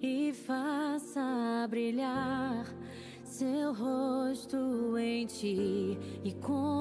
e 0.00 0.32
faça 0.32 1.66
brilhar 1.68 2.64
seu 3.22 3.74
rosto 3.74 4.96
em 4.96 5.26
ti 5.26 5.98
e 6.24 6.32
conceda 6.32 6.71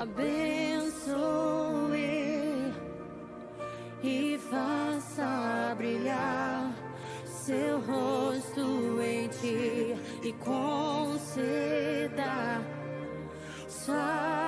abençoe 0.00 1.18
e 4.00 4.38
faça 4.48 5.74
brilhar 5.76 6.72
seu 7.24 7.80
rosto 7.80 9.02
em 9.02 9.28
ti 9.28 9.96
e 10.22 10.32
conceda 10.34 11.42
sua 13.68 14.47